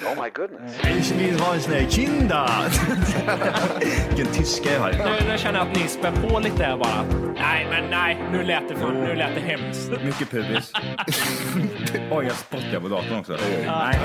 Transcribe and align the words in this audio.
Ich 0.00 1.12
vill 1.12 1.40
ha 1.40 1.54
en 1.54 1.60
sån 1.60 1.72
här 1.72 1.86
kinda. 1.90 2.50
Vilken 4.08 4.34
tyska 4.34 4.72
jag 4.72 4.80
har. 4.80 4.92
Nu, 4.92 5.28
nu 5.28 5.38
känner 5.38 5.58
jag 5.58 5.68
att 5.68 5.76
ni 5.76 5.88
spär 5.88 6.12
på 6.12 6.38
lite 6.38 6.64
här 6.64 6.76
bara. 6.76 7.04
Nej, 7.34 7.66
men 7.70 7.90
nej, 7.90 8.18
nu 8.32 8.42
lät 8.42 8.68
det, 8.68 8.76
för, 8.76 8.92
nu 8.92 9.14
lät 9.14 9.34
det 9.34 9.40
hemskt. 9.40 9.90
Mycket 10.04 10.30
pubis. 10.30 10.72
Oj, 12.10 12.26
jag 12.26 12.36
spottar 12.36 12.80
på 12.80 12.88
datorn 12.88 13.18
också. 13.18 13.36
Nej. 13.66 13.98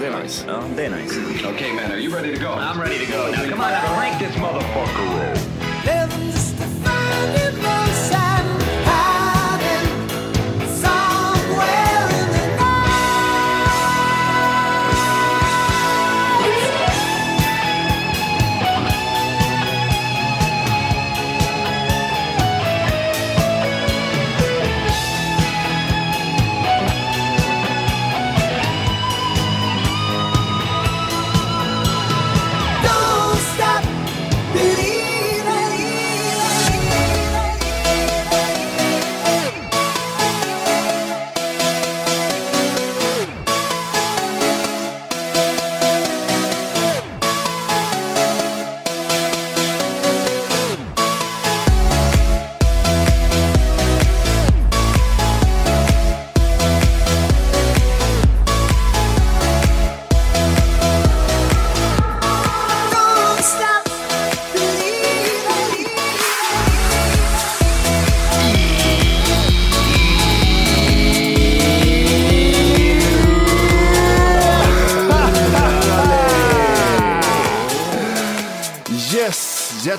Det 0.00 0.06
är 0.06 0.22
nice. 0.22 0.44
Ja, 0.48 0.62
det 0.76 0.86
är 0.86 0.90
nice. 0.90 1.20
okay, 1.48 1.72
man, 1.72 1.92
are 1.92 2.00
you 2.00 2.12
ready 2.14 2.36
to 2.36 2.42
go? 2.42 2.48
I'm 2.48 2.80
ready 2.80 3.06
to 3.06 3.12
go. 3.12 3.18
Now, 3.18 3.50
come 3.50 3.52
on, 3.52 3.70
now, 3.70 3.94
crank 3.94 4.18
this 4.18 4.36
motherfucker 4.36 5.41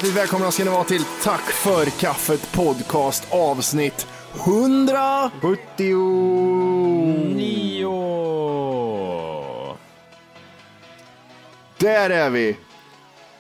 Hjärtligt 0.04 0.22
välkomna 0.22 0.52
ska 0.52 0.64
ni 0.64 0.70
vara 0.70 0.84
till 0.84 1.04
Tack 1.24 1.42
för 1.42 1.86
kaffet 2.00 2.52
podcast 2.54 3.28
avsnitt 3.34 4.08
100. 4.46 5.32
70. 5.42 5.84
Nio. 7.36 7.94
Där 11.78 12.10
är 12.10 12.30
vi. 12.30 12.58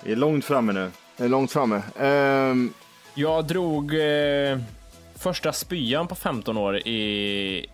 Vi 0.03 0.12
är 0.12 0.16
långt 0.16 0.46
framme 0.46 0.74
nu. 0.74 0.91
Det 1.18 1.24
är 1.24 1.29
långt 1.29 1.51
framme. 1.51 1.81
Ehm, 2.00 2.74
Jag 3.13 3.45
drog 3.47 3.94
eh, 3.95 4.59
första 5.16 5.53
spyan 5.53 6.07
på 6.07 6.16
15 6.16 6.57
år 6.57 6.78
i 6.78 7.69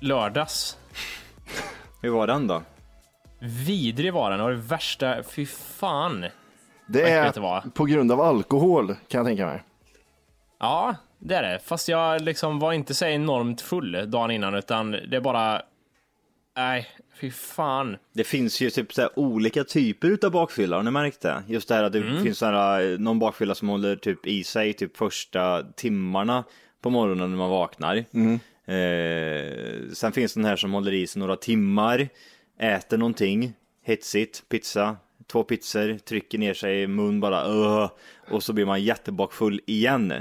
lördags. 0.00 0.76
Hur 2.02 2.10
var 2.10 2.26
den 2.26 2.46
då? 2.46 2.62
Vidrig 3.38 4.12
var 4.12 4.30
den 4.30 4.40
och 4.40 4.50
det 4.50 4.56
värsta, 4.56 5.22
fy 5.22 5.46
fan. 5.46 6.26
Det 6.86 7.10
är 7.10 7.32
det 7.64 7.70
på 7.70 7.84
grund 7.84 8.12
av 8.12 8.20
alkohol 8.20 8.86
kan 9.08 9.18
jag 9.18 9.26
tänka 9.26 9.46
mig. 9.46 9.62
Ja, 10.60 10.96
det 11.18 11.34
är 11.34 11.42
det. 11.42 11.58
Fast 11.64 11.88
jag 11.88 12.22
liksom 12.22 12.58
var 12.58 12.72
inte 12.72 12.94
så 12.94 13.04
enormt 13.04 13.60
full 13.60 14.10
dagen 14.10 14.30
innan 14.30 14.54
utan 14.54 14.90
det 14.90 15.16
är 15.16 15.20
bara... 15.20 15.62
Nej, 16.56 16.86
fy 17.20 17.30
fan. 17.30 17.96
Det 18.12 18.24
finns 18.24 18.60
ju 18.60 18.70
typ 18.70 18.92
så 18.92 19.00
här 19.02 19.18
olika 19.18 19.64
typer 19.64 20.08
utav 20.08 20.30
bakfylla, 20.30 20.76
har 20.76 20.82
ni 20.82 20.90
märkt 20.90 21.20
det? 21.20 21.42
Just 21.46 21.68
det 21.68 21.74
här 21.74 21.82
att 21.84 21.92
det 21.92 22.02
finns 22.22 22.38
så 22.38 22.46
här, 22.46 22.92
eh, 22.92 22.98
någon 22.98 23.18
bakfylla 23.18 23.54
som 23.54 23.68
håller 23.68 23.96
typ 23.96 24.26
i 24.26 24.44
sig 24.44 24.72
typ 24.72 24.96
första 24.96 25.62
timmarna 25.62 26.44
på 26.82 26.90
morgonen 26.90 27.30
när 27.30 27.38
man 27.38 27.50
vaknar. 27.50 27.96
Eh, 28.66 29.92
sen 29.92 30.12
finns 30.12 30.34
den 30.34 30.44
här 30.44 30.56
som 30.56 30.72
håller 30.72 30.92
i 30.92 31.06
sig 31.06 31.20
några 31.20 31.36
timmar, 31.36 32.08
äter 32.60 32.98
någonting, 32.98 33.52
hetsigt, 33.84 34.48
pizza, 34.48 34.96
två 35.32 35.42
pizzor, 35.42 35.98
trycker 35.98 36.38
ner 36.38 36.54
sig 36.54 36.82
i 36.82 36.86
mun 36.86 37.20
bara 37.20 37.44
öh, 37.44 37.90
och 38.30 38.42
så 38.42 38.52
blir 38.52 38.66
man 38.66 38.82
jättebakfull 38.82 39.60
igen. 39.66 40.12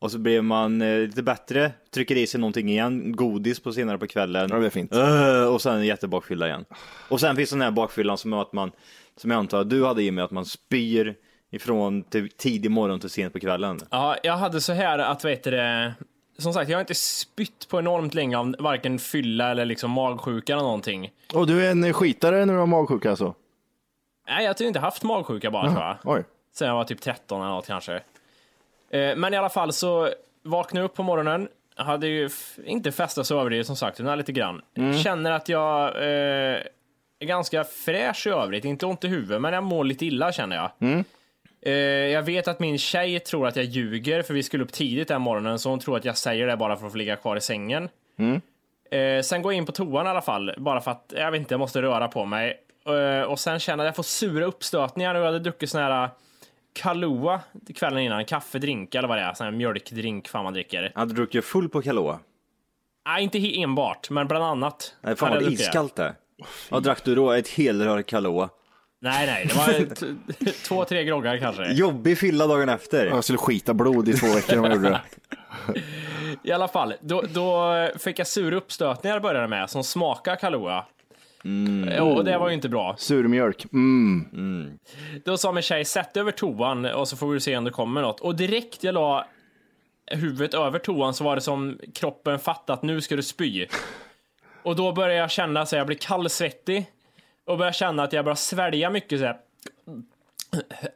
Och 0.00 0.10
så 0.10 0.18
blir 0.18 0.42
man 0.42 0.82
eh, 0.82 0.98
lite 0.98 1.22
bättre, 1.22 1.72
trycker 1.94 2.16
i 2.16 2.26
sig 2.26 2.40
någonting 2.40 2.68
igen, 2.68 3.16
godis 3.16 3.60
på 3.60 3.72
senare 3.72 3.98
på 3.98 4.06
kvällen. 4.06 4.48
Ja, 4.52 4.58
det 4.58 4.66
är 4.66 4.70
fint. 4.70 4.94
Öh, 4.94 5.44
och 5.44 5.62
sen 5.62 5.86
jättebakfylla 5.86 6.46
igen. 6.46 6.64
Och 7.08 7.20
sen 7.20 7.36
finns 7.36 7.50
den 7.50 7.60
här 7.60 7.70
bakfyllan 7.70 8.18
som 8.18 8.32
är 8.32 8.42
att 8.42 8.52
man, 8.52 8.70
som 9.16 9.30
jag 9.30 9.38
antar 9.38 9.60
att 9.60 9.70
du 9.70 9.84
hade 9.84 10.02
i 10.02 10.10
med 10.10 10.24
att 10.24 10.30
man 10.30 10.44
spyr 10.44 11.14
ifrån 11.50 12.02
typ 12.02 12.36
tidig 12.36 12.70
morgon 12.70 13.00
till 13.00 13.10
sent 13.10 13.32
på 13.32 13.40
kvällen. 13.40 13.80
Ja, 13.90 14.16
jag 14.22 14.36
hade 14.36 14.60
så 14.60 14.72
här 14.72 14.98
att, 14.98 15.24
vet 15.24 15.44
du. 15.44 15.92
Som 16.38 16.52
sagt, 16.52 16.70
jag 16.70 16.76
har 16.76 16.80
inte 16.80 16.94
spytt 16.94 17.68
på 17.68 17.78
enormt 17.78 18.14
länge 18.14 18.38
av 18.38 18.54
varken 18.58 18.98
fylla 18.98 19.50
eller 19.50 19.64
liksom 19.64 19.90
magsjuka 19.90 20.52
eller 20.52 20.62
någonting. 20.62 21.10
Och 21.34 21.46
du 21.46 21.66
är 21.66 21.70
en 21.70 21.92
skitare 21.92 22.44
när 22.44 22.54
du 22.54 22.58
har 22.60 22.66
magsjuka 22.66 23.10
alltså? 23.10 23.34
Nej, 24.34 24.44
jag 24.44 24.54
har 24.58 24.62
inte 24.66 24.80
haft 24.80 25.02
magsjuka 25.02 25.50
bara 25.50 25.70
tror 25.70 25.82
jag. 25.84 25.96
Oj. 26.04 26.24
Sen 26.52 26.68
jag 26.68 26.74
var 26.74 26.84
typ 26.84 27.00
13 27.00 27.40
eller 27.40 27.50
något 27.50 27.66
kanske. 27.66 27.94
Eh, 28.90 29.16
Men 29.16 29.34
i 29.34 29.36
alla 29.36 29.48
fall 29.48 29.72
så 29.72 30.08
vaknade 30.42 30.82
jag 30.82 30.88
upp 30.90 30.94
på 30.94 31.02
morgonen. 31.02 31.48
Hade 31.76 32.06
ju 32.06 32.30
inte 32.64 32.92
festat 32.92 33.26
så 33.26 33.40
överdrivet 33.40 33.66
som 33.66 33.76
sagt, 33.76 34.00
utan 34.00 34.18
lite 34.18 34.32
grann. 34.32 34.62
Känner 35.02 35.30
att 35.30 35.48
jag 35.48 35.96
eh, 35.96 36.60
är 37.18 37.26
ganska 37.26 37.64
fräsch 37.64 38.26
i 38.26 38.30
övrigt. 38.30 38.64
Inte 38.64 38.86
ont 38.86 39.04
i 39.04 39.08
huvudet, 39.08 39.40
men 39.40 39.52
jag 39.54 39.64
mår 39.64 39.84
lite 39.84 40.06
illa 40.06 40.32
känner 40.32 40.56
jag. 40.56 40.70
Eh, 41.62 41.72
jag 42.12 42.22
vet 42.22 42.48
att 42.48 42.60
min 42.60 42.78
tjej 42.78 43.20
tror 43.20 43.46
att 43.46 43.56
jag 43.56 43.64
ljuger, 43.64 44.22
för 44.22 44.34
vi 44.34 44.42
skulle 44.42 44.64
upp 44.64 44.72
tidigt 44.72 45.08
den 45.08 45.22
morgonen, 45.22 45.58
så 45.58 45.70
hon 45.70 45.78
tror 45.78 45.96
att 45.96 46.04
jag 46.04 46.16
säger 46.16 46.46
det 46.46 46.56
bara 46.56 46.76
för 46.76 46.86
att 46.86 46.92
få 46.92 46.98
ligga 46.98 47.16
kvar 47.16 47.36
i 47.36 47.40
sängen. 47.40 47.88
Eh, 48.90 49.22
sen 49.22 49.42
går 49.42 49.52
jag 49.52 49.58
in 49.58 49.66
på 49.66 49.72
toan 49.72 50.06
i 50.06 50.08
alla 50.08 50.22
fall, 50.22 50.54
bara 50.58 50.80
för 50.80 50.90
att 50.90 51.12
jag 51.16 51.30
vet 51.30 51.38
inte, 51.38 51.54
jag 51.54 51.58
måste 51.58 51.82
röra 51.82 52.08
på 52.08 52.24
mig. 52.24 52.58
Eh, 52.86 53.22
och 53.22 53.38
sen 53.38 53.58
känner 53.58 53.84
jag 53.84 53.88
att 53.88 53.96
jag 53.96 53.96
får 53.96 54.02
sura 54.02 54.44
uppstötningar 54.44 55.14
och 55.14 55.20
jag 55.20 55.26
hade 55.26 55.38
druckit 55.38 55.70
sån 55.70 55.82
här 55.82 56.10
Kahlua 56.72 57.40
kvällen 57.74 57.98
innan, 57.98 58.24
kaffedrink 58.24 58.94
eller 58.94 59.08
vad 59.08 59.18
det 59.18 59.22
är, 59.22 59.34
sån 59.34 59.44
här 59.44 59.50
mjölkdrink 59.50 60.28
fan 60.28 60.44
man 60.44 60.52
dricker. 60.52 60.92
Hade 60.94 61.10
du 61.12 61.16
druckit 61.16 61.44
full 61.44 61.68
på 61.68 61.82
Kahlua? 61.82 62.18
Nej, 63.06 63.22
inte 63.22 63.60
enbart, 63.60 64.10
men 64.10 64.28
bland 64.28 64.44
annat. 64.44 64.94
Nej, 65.00 65.16
fan 65.16 65.30
vad 65.30 65.52
iskallt 65.52 65.96
det. 65.96 66.14
Vad 66.70 66.82
drack 66.82 67.04
du 67.04 67.14
då? 67.14 67.32
Ett 67.32 67.48
helrör 67.48 68.02
Kahlua? 68.02 68.48
Nej, 69.00 69.26
nej, 69.26 69.46
det 69.46 69.54
var 69.54 70.64
två, 70.68 70.84
tre 70.84 71.04
groggar 71.04 71.38
kanske. 71.38 71.72
Jobbig 71.72 72.18
fylla 72.18 72.46
dagen 72.46 72.68
efter. 72.68 73.06
Jag 73.06 73.24
skulle 73.24 73.38
skita 73.38 73.74
blod 73.74 74.08
i 74.08 74.12
två 74.12 74.26
veckor 74.26 74.58
om 74.58 74.64
jag 74.64 74.74
gjorde 74.74 74.88
det. 74.88 75.00
I 76.48 76.52
alla 76.52 76.68
fall, 76.68 76.94
då, 77.00 77.22
då 77.22 77.72
fick 77.98 78.18
jag 78.18 78.26
sura 78.26 78.56
uppstötningar 78.56 79.20
började 79.20 79.48
med, 79.48 79.70
som 79.70 79.84
smakar 79.84 80.36
Kahlua. 80.36 80.84
Eh, 81.88 82.08
Och 82.08 82.24
det 82.24 82.38
var 82.38 82.48
ju 82.48 82.54
inte 82.54 82.68
bra. 82.68 82.94
Surmjölk. 82.98 83.64
Mm. 83.72 84.78
Då 85.24 85.36
sa 85.38 85.52
min 85.52 85.62
tjej, 85.62 85.84
sätt 85.84 86.16
över 86.16 86.32
toan 86.32 86.84
och 86.84 87.08
så 87.08 87.16
får 87.16 87.26
vi 87.30 87.40
se 87.40 87.56
om 87.56 87.64
det 87.64 87.70
kommer 87.70 88.02
något. 88.02 88.20
Och 88.20 88.36
direkt 88.36 88.84
jag 88.84 88.94
la 88.94 89.26
huvudet 90.06 90.54
över 90.54 90.78
toan 90.78 91.14
så 91.14 91.24
var 91.24 91.34
det 91.34 91.42
som 91.42 91.78
kroppen 91.94 92.38
fattat 92.38 92.70
att 92.70 92.82
nu 92.82 93.00
ska 93.00 93.16
du 93.16 93.22
spy. 93.22 93.66
Och 94.62 94.76
då 94.76 94.92
började 94.92 95.14
jag 95.14 95.30
känna 95.30 95.66
så 95.66 95.76
jag 95.76 95.86
blir 95.86 95.96
kallsvettig 95.96 96.86
och 97.46 97.58
börjar 97.58 97.72
känna 97.72 98.02
att 98.02 98.12
jag 98.12 98.24
börjar 98.24 98.36
svälja 98.36 98.90
mycket 98.90 99.18
så 99.20 99.24
här, 99.26 99.36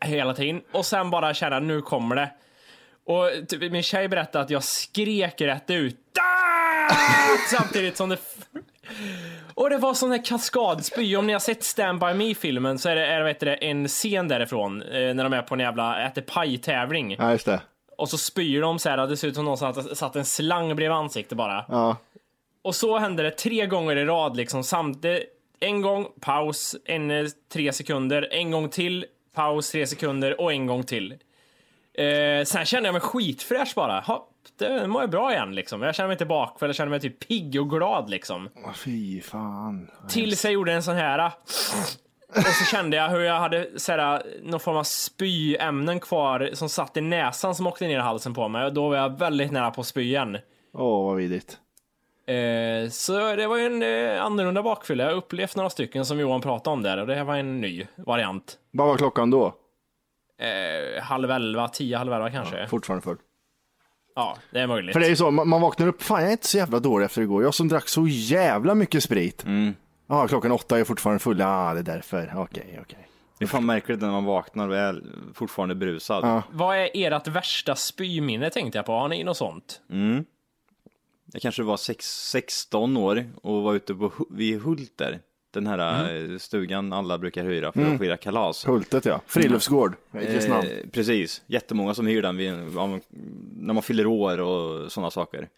hela 0.00 0.34
tiden. 0.34 0.62
Och 0.72 0.86
sen 0.86 1.10
bara 1.10 1.34
känna 1.34 1.60
nu 1.60 1.82
kommer 1.82 2.16
det. 2.16 2.30
Och 3.04 3.48
typ, 3.48 3.72
min 3.72 3.82
tjej 3.82 4.08
berättade 4.08 4.44
att 4.44 4.50
jag 4.50 4.64
skrek 4.64 5.40
rätt 5.40 5.70
ut. 5.70 5.96
Samtidigt 7.50 7.96
som 7.96 8.08
det... 8.08 8.18
Och 9.56 9.70
det 9.70 9.78
var 9.78 9.94
sån 9.94 10.10
här 10.10 10.24
kaskadspy. 10.24 11.16
Om 11.16 11.26
ni 11.26 11.32
har 11.32 11.40
sett 11.40 11.62
Stand 11.62 12.00
By 12.00 12.14
Me-filmen 12.14 12.78
så 12.78 12.88
är 12.88 12.96
det, 12.96 13.06
är 13.06 13.22
vet 13.22 13.40
du, 13.40 13.46
det, 13.46 13.54
en 13.54 13.88
scen 13.88 14.28
därifrån 14.28 14.82
eh, 14.82 15.14
när 15.14 15.24
de 15.24 15.32
är 15.32 15.42
på 15.42 15.54
en 15.54 15.60
jävla 15.60 16.06
äter 16.06 16.22
paj-tävling. 16.22 17.16
Ja, 17.18 17.30
just 17.30 17.46
det. 17.46 17.60
Och 17.98 18.08
så 18.08 18.18
spyr 18.18 18.60
de 18.60 18.78
så 18.78 18.88
här, 18.88 19.06
det 19.06 19.16
ser 19.16 19.28
ut 19.28 19.34
som 19.34 19.44
någon 19.44 19.58
satt, 19.58 19.98
satt 19.98 20.16
en 20.16 20.24
slang 20.24 20.76
bredvid 20.76 20.96
ansiktet 20.96 21.38
bara. 21.38 21.64
Ja. 21.68 21.96
Och 22.62 22.74
så 22.74 22.98
hände 22.98 23.22
det 23.22 23.30
tre 23.30 23.66
gånger 23.66 23.96
i 23.96 24.04
rad 24.04 24.36
liksom 24.36 24.64
samtidigt. 24.64 25.22
En 25.60 25.82
gång, 25.82 26.06
paus, 26.20 26.76
en, 26.84 27.30
tre 27.52 27.72
sekunder, 27.72 28.28
en 28.30 28.50
gång 28.50 28.68
till, 28.68 29.06
paus, 29.34 29.70
tre 29.70 29.86
sekunder 29.86 30.40
och 30.40 30.52
en 30.52 30.66
gång 30.66 30.84
till. 30.84 31.14
Eh, 31.94 32.44
sen 32.44 32.64
kände 32.64 32.86
jag 32.86 32.92
mig 32.92 33.00
skitfräsch 33.00 33.72
bara. 33.74 34.00
Ha, 34.00 34.28
det 34.58 34.86
mår 34.86 35.02
jag 35.02 35.10
bra 35.10 35.32
igen 35.32 35.54
liksom. 35.54 35.82
Jag 35.82 35.94
känner 35.94 36.08
mig 36.08 36.14
inte 36.14 36.26
bakfull, 36.26 36.68
jag 36.68 36.76
känner 36.76 36.90
mig 36.90 37.00
typ 37.00 37.28
pigg 37.28 37.60
och 37.60 37.70
glad 37.70 38.10
liksom. 38.10 38.48
Åh, 38.64 38.72
Fy 38.72 39.20
fan. 39.20 39.90
Tills 40.08 40.44
jag 40.44 40.52
gjorde 40.52 40.72
en 40.72 40.82
sån 40.82 40.96
här. 40.96 41.30
Och 42.28 42.42
så 42.42 42.64
kände 42.64 42.96
jag 42.96 43.08
hur 43.08 43.20
jag 43.20 43.40
hade 43.40 43.68
såhär, 43.76 44.22
någon 44.42 44.60
form 44.60 44.76
av 44.76 44.84
spyämnen 44.84 46.00
kvar 46.00 46.50
som 46.52 46.68
satt 46.68 46.96
i 46.96 47.00
näsan 47.00 47.54
som 47.54 47.66
åkte 47.66 47.86
ner 47.86 47.98
i 47.98 48.02
halsen 48.02 48.34
på 48.34 48.48
mig. 48.48 48.64
Och 48.64 48.72
då 48.72 48.88
var 48.88 48.96
jag 48.96 49.18
väldigt 49.18 49.52
nära 49.52 49.70
på 49.70 49.80
att 49.80 49.86
spy 49.86 50.02
igen. 50.02 50.38
Åh, 50.72 51.06
vad 51.06 51.16
vidrigt. 51.16 51.58
Eh, 52.26 52.88
så 52.90 53.36
det 53.36 53.46
var 53.46 53.56
ju 53.56 53.66
en 53.66 53.82
eh, 53.82 54.22
annorlunda 54.24 54.62
bakfylla. 54.62 55.04
Jag 55.04 55.10
har 55.10 55.16
upplevt 55.16 55.56
några 55.56 55.70
stycken 55.70 56.06
som 56.06 56.18
Johan 56.20 56.40
pratade 56.40 56.74
om 56.74 56.82
där 56.82 56.98
och 56.98 57.06
det 57.06 57.14
här 57.14 57.24
var 57.24 57.36
en 57.36 57.60
ny 57.60 57.86
variant. 57.96 58.58
Vad 58.70 58.86
var 58.88 58.96
klockan 58.96 59.30
då? 59.30 59.54
Eh, 60.38 61.02
halv 61.02 61.30
elva, 61.30 61.68
tio, 61.68 61.96
halv 61.96 62.12
elva 62.12 62.30
kanske. 62.30 62.58
Ja, 62.58 62.66
Fortfarande 62.66 63.02
full. 63.04 63.16
Det 64.50 64.60
är 64.60 64.66
möjligt. 64.66 64.92
För 64.92 65.00
det 65.00 65.06
är 65.06 65.10
ju 65.10 65.16
så, 65.16 65.30
man, 65.30 65.48
man 65.48 65.60
vaknar 65.60 65.86
upp, 65.86 66.02
fan 66.02 66.20
jag 66.20 66.28
är 66.28 66.32
inte 66.32 66.46
så 66.46 66.56
jävla 66.56 66.80
dålig 66.80 67.04
efter 67.04 67.22
igår. 67.22 67.42
Jag 67.42 67.54
som 67.54 67.68
drack 67.68 67.88
så 67.88 68.06
jävla 68.08 68.74
mycket 68.74 69.02
sprit. 69.02 69.44
Ja, 70.06 70.28
klockan 70.28 70.52
åtta 70.52 70.74
är 70.74 70.78
jag 70.78 70.86
fortfarande 70.86 71.18
full. 71.18 71.38
Ja, 71.38 71.74
det 71.74 71.80
är 71.80 71.94
därför. 71.94 72.32
Okej, 72.36 72.78
okej. 72.82 73.08
Det 73.38 73.44
är 73.44 73.48
fan 73.48 73.66
märkligt 73.66 74.00
när 74.00 74.10
man 74.10 74.24
vaknar 74.24 74.68
och 74.68 74.76
är 74.76 75.02
fortfarande 75.34 75.74
berusad. 75.74 76.24
Ja. 76.24 76.42
Vad 76.50 76.76
är 76.76 76.90
ert 76.94 77.28
värsta 77.28 77.74
spyminne 77.76 78.50
tänkte 78.50 78.78
jag 78.78 78.86
på? 78.86 78.92
Har 78.92 79.08
ni 79.08 79.24
något 79.24 79.36
sånt? 79.36 79.80
Jag 81.32 81.42
kanske 81.42 81.62
var 81.62 81.76
sex, 81.76 82.28
16 82.30 82.96
år 82.96 83.30
och 83.42 83.62
var 83.62 83.74
ute 83.74 83.94
på, 83.94 84.12
vid 84.30 84.62
Hult 84.62 84.98
där. 84.98 85.20
Den 85.56 85.66
här 85.66 86.14
eh, 86.14 86.38
stugan 86.38 86.92
alla 86.92 87.18
brukar 87.18 87.44
hyra 87.44 87.72
för 87.72 87.94
att 87.94 87.98
fira 87.98 88.16
kalas. 88.16 88.66
Hultet 88.66 89.04
ja. 89.04 89.20
Friluftsgård. 89.26 89.94
Mm. 90.12 90.26
Kristinehamn. 90.26 90.68
Eh, 90.68 90.90
precis, 90.92 91.42
jättemånga 91.46 91.94
som 91.94 92.06
hyr 92.06 92.22
den 92.22 92.36
vid, 92.36 92.52
när 93.56 93.74
man 93.74 93.82
fyller 93.82 94.06
år 94.06 94.40
och 94.40 94.92
sådana 94.92 95.10
saker. 95.10 95.48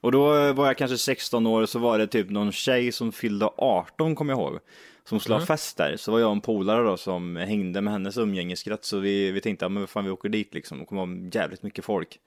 Och 0.00 0.12
då 0.12 0.36
eh, 0.36 0.54
var 0.54 0.66
jag 0.66 0.76
kanske 0.76 0.98
16 0.98 1.46
år 1.46 1.66
så 1.66 1.78
var 1.78 1.98
det 1.98 2.06
typ 2.06 2.30
någon 2.30 2.52
tjej 2.52 2.92
som 2.92 3.12
fyllde 3.12 3.50
18 3.56 4.14
kommer 4.14 4.32
jag 4.32 4.40
ihåg. 4.40 4.58
Som 5.04 5.20
skulle 5.20 5.34
ha 5.34 5.46
fest 5.46 5.76
där. 5.76 5.96
Så 5.96 6.12
var 6.12 6.20
jag 6.20 6.32
en 6.32 6.40
polare 6.40 6.82
då 6.82 6.96
som 6.96 7.36
hängde 7.36 7.80
med 7.80 7.92
hennes 7.92 8.16
umgängeskrets. 8.16 8.88
Så 8.88 8.98
vi, 8.98 9.30
vi 9.30 9.40
tänkte, 9.40 9.64
ja 9.64 9.68
men 9.68 9.86
fan 9.86 10.04
vi 10.04 10.10
åker 10.10 10.28
dit 10.28 10.54
liksom. 10.54 10.78
Det 10.78 10.84
kommer 10.84 11.06
vara 11.06 11.28
jävligt 11.32 11.62
mycket 11.62 11.84
folk. 11.84 12.18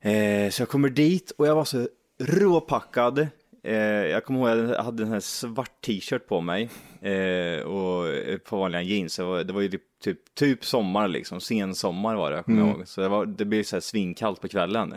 Eh, 0.00 0.50
så 0.50 0.62
jag 0.62 0.68
kommer 0.68 0.88
dit 0.88 1.30
och 1.30 1.46
jag 1.46 1.54
var 1.54 1.64
så 1.64 1.88
råpackad. 2.18 3.28
Eh, 3.66 4.06
jag 4.06 4.24
kommer 4.24 4.40
ihåg 4.40 4.64
att 4.64 4.76
jag 4.76 4.82
hade 4.82 5.02
en 5.02 5.08
här 5.08 5.20
svart 5.20 5.80
t-shirt 5.80 6.26
på 6.26 6.40
mig 6.40 6.70
eh, 7.00 7.60
och 7.60 8.08
ett 8.08 8.44
par 8.44 8.58
vanliga 8.58 8.82
jeans. 8.82 9.16
Det 9.16 9.22
var, 9.22 9.44
det 9.44 9.52
var 9.52 9.60
ju 9.60 9.68
typ, 9.68 9.82
typ, 10.04 10.34
typ 10.34 10.64
sommar 10.64 11.08
liksom, 11.08 11.40
sen 11.40 11.74
sommar 11.74 12.16
var 12.16 12.30
det, 12.30 12.36
jag 12.36 12.44
kommer 12.44 12.68
ihåg. 12.68 12.88
Så 12.88 13.00
det, 13.00 13.08
var, 13.08 13.26
det 13.26 13.44
blev 13.44 13.62
så 13.62 13.76
här 13.76 13.80
svinkallt 13.80 14.40
på 14.40 14.48
kvällen. 14.48 14.94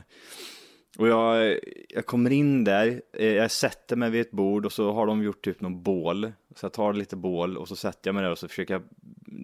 Och 0.98 1.07
jag, 1.07 1.60
jag 1.89 2.06
kommer 2.06 2.31
in 2.31 2.63
där, 2.63 3.01
eh, 3.13 3.33
jag 3.33 3.51
sätter 3.51 3.95
mig 3.95 4.10
vid 4.10 4.21
ett 4.21 4.31
bord 4.31 4.66
och 4.66 4.72
så 4.72 4.92
har 4.92 5.06
de 5.06 5.24
gjort 5.24 5.45
typ 5.45 5.62
någon 5.62 5.83
bål. 5.83 6.31
Så 6.56 6.65
jag 6.65 6.74
tar 6.74 6.94
lite 6.94 7.15
bål 7.15 7.57
och 7.57 7.68
så 7.68 7.75
sätter 7.75 8.07
jag 8.07 8.15
mig 8.15 8.24
där 8.24 8.31
och 8.31 8.39
så 8.39 8.48
försöker 8.48 8.74
jag 8.74 8.83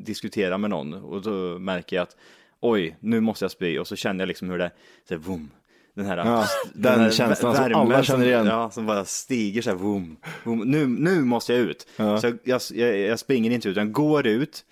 diskutera 0.06 0.58
med 0.58 0.70
någon. 0.70 0.94
Och 0.94 1.22
då 1.22 1.60
märker 1.60 1.96
jag 1.96 2.04
att 2.04 2.18
oj, 2.60 2.98
nu 3.00 3.20
måste 3.20 3.46
jag 3.46 3.52
spy. 3.52 3.80
Och 3.80 3.88
så 3.88 3.96
känner 3.96 4.22
jag 4.22 4.28
liksom 4.28 4.50
hur 4.50 4.58
det, 4.58 4.72
så 5.08 5.14
här, 5.14 5.22
vroom, 5.22 5.52
den 5.96 6.06
här, 6.06 6.18
Ja, 6.18 6.48
den 6.74 7.12
känslan 7.12 7.56
som 7.56 7.76
alla 7.76 8.04
känner 8.04 8.26
igen. 8.26 8.46
Ja, 8.46 8.72
som 8.72 8.86
bara 8.86 9.06
stiger 9.06 9.62
så 9.62 9.70
här, 9.70 9.78
vroom, 9.78 10.18
vroom. 10.44 10.60
Nu, 10.60 10.88
nu 10.88 11.22
måste 11.22 11.54
jag 11.54 11.62
ut. 11.62 11.88
Ja. 11.96 12.22
Så 12.22 12.28
jag, 12.44 12.62
jag, 12.74 13.00
jag, 13.00 13.20
springer 13.20 13.52
inte 13.52 13.70
ut, 13.70 13.72
utan 13.72 13.94
går 13.94 14.28
ut, 14.28 14.66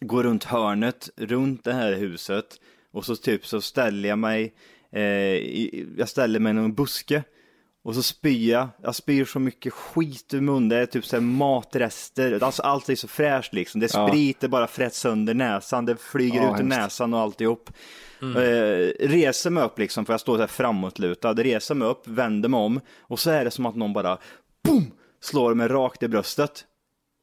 går 0.00 0.22
runt 0.22 0.44
hörnet, 0.44 1.10
runt 1.16 1.64
det 1.64 1.72
här 1.72 1.92
huset 1.92 2.60
och 2.92 3.04
så 3.04 3.16
typ 3.16 3.46
så 3.46 3.60
ställer 3.60 4.08
jag 4.08 4.18
mig, 4.18 4.54
eh, 4.92 5.02
jag 5.98 6.08
ställer 6.08 6.40
mig 6.40 6.50
i 6.50 6.54
någon 6.54 6.74
buske 6.74 7.22
och 7.86 7.94
så 7.94 8.02
spyr 8.02 8.50
jag, 8.50 8.68
jag 8.82 8.94
spyr 8.94 9.24
så 9.24 9.38
mycket 9.38 9.72
skit 9.72 10.34
ur 10.34 10.40
munnen, 10.40 10.68
det 10.68 10.76
är 10.76 10.86
typ 10.86 11.06
så 11.06 11.20
matrester, 11.20 12.42
alltså 12.44 12.62
allt 12.62 12.88
är 12.88 12.94
så 12.94 13.08
fräscht 13.08 13.52
liksom, 13.52 13.80
det 13.80 13.94
Ja. 13.94 14.08
sprit, 14.08 14.40
det 14.40 14.48
bara 14.48 14.66
frätt 14.66 14.94
sönder 14.94 15.34
näsan, 15.34 15.84
det 15.84 15.96
flyger 15.96 16.42
Ja, 16.42 16.54
ut 16.54 16.60
ur 16.60 16.64
näsan 16.64 17.14
och 17.14 17.20
alltihop. 17.20 17.70
Eh, 18.20 19.06
reser 19.08 19.50
mig 19.50 19.64
upp 19.64 19.78
liksom, 19.78 20.06
för 20.06 20.12
jag 20.12 20.20
står 20.20 20.34
så 20.34 20.40
här 20.40 20.46
framåtlutad, 20.46 21.32
reser 21.34 21.74
mig 21.74 21.88
upp, 21.88 22.06
vänder 22.08 22.48
mig 22.48 22.58
om 22.58 22.80
och 23.00 23.20
så 23.20 23.30
är 23.30 23.44
det 23.44 23.50
som 23.50 23.66
att 23.66 23.76
någon 23.76 23.92
bara, 23.92 24.18
boom, 24.64 24.90
slår 25.20 25.54
mig 25.54 25.68
rakt 25.68 26.02
i 26.02 26.08
bröstet. 26.08 26.64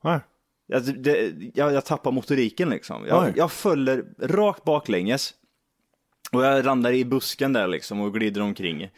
Ja. 0.03 0.19
Jag, 0.67 1.03
det, 1.03 1.33
jag, 1.53 1.73
jag 1.73 1.85
tappar 1.85 2.11
motoriken 2.11 2.69
liksom. 2.69 3.05
Jag, 3.07 3.23
Oj. 3.23 3.33
jag 3.35 3.51
följer 3.51 4.05
rakt 4.21 4.63
baklänges. 4.63 5.33
Och 6.31 6.45
jag 6.45 6.65
landar 6.65 6.91
i 6.91 7.05
busken 7.05 7.53
där 7.53 7.67
liksom 7.67 8.01
och 8.01 8.13
glider 8.13 8.41
omkring. 8.41 8.89